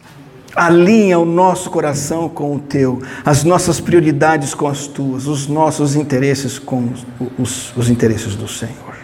Alinha 0.55 1.19
o 1.19 1.25
nosso 1.25 1.71
coração 1.71 2.29
com 2.29 2.55
o 2.55 2.59
teu, 2.59 3.01
as 3.25 3.43
nossas 3.43 3.81
prioridades 3.81 4.53
com 4.53 4.69
as 4.69 4.87
tuas, 4.87 5.27
os 5.27 5.47
nossos 5.47 5.97
interesses 5.97 6.59
com 6.59 6.91
os, 7.39 7.73
os, 7.75 7.89
interesses 7.89 8.37
do 8.37 8.47
Senhor. 8.47 8.97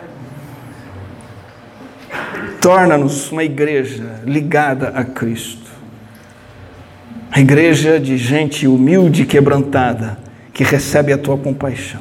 Torna-nos 2.61 3.33
uma 3.33 3.45
igreja 3.45 4.21
ligada 4.27 4.89
a 4.89 5.05
Cristo. 5.05 5.71
A 7.31 7.41
igreja 7.41 7.99
de 7.99 8.19
gente 8.19 8.67
humilde 8.67 9.23
e 9.23 9.27
quebrantada 9.27 10.28
que 10.59 10.65
recebe 10.65 11.13
a 11.13 11.17
tua 11.17 11.39
compaixão. 11.39 12.01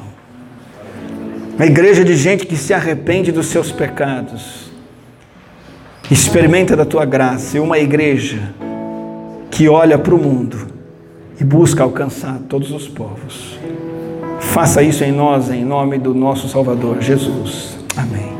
Uma 1.54 1.64
igreja 1.64 2.04
de 2.04 2.16
gente 2.16 2.44
que 2.44 2.56
se 2.56 2.74
arrepende 2.74 3.30
dos 3.30 3.46
seus 3.46 3.70
pecados, 3.70 4.72
experimenta 6.10 6.76
da 6.76 6.84
tua 6.84 7.04
graça, 7.04 7.56
e 7.56 7.60
uma 7.60 7.78
igreja 7.78 8.52
que 9.48 9.68
olha 9.68 9.96
para 9.96 10.12
o 10.12 10.18
mundo 10.18 10.66
e 11.40 11.44
busca 11.44 11.84
alcançar 11.84 12.40
todos 12.48 12.72
os 12.72 12.88
povos. 12.88 13.56
Faça 14.40 14.82
isso 14.82 15.04
em 15.04 15.12
nós, 15.12 15.52
em 15.52 15.64
nome 15.64 15.96
do 15.96 16.12
nosso 16.12 16.48
Salvador 16.48 17.00
Jesus. 17.00 17.78
Amém. 17.96 18.37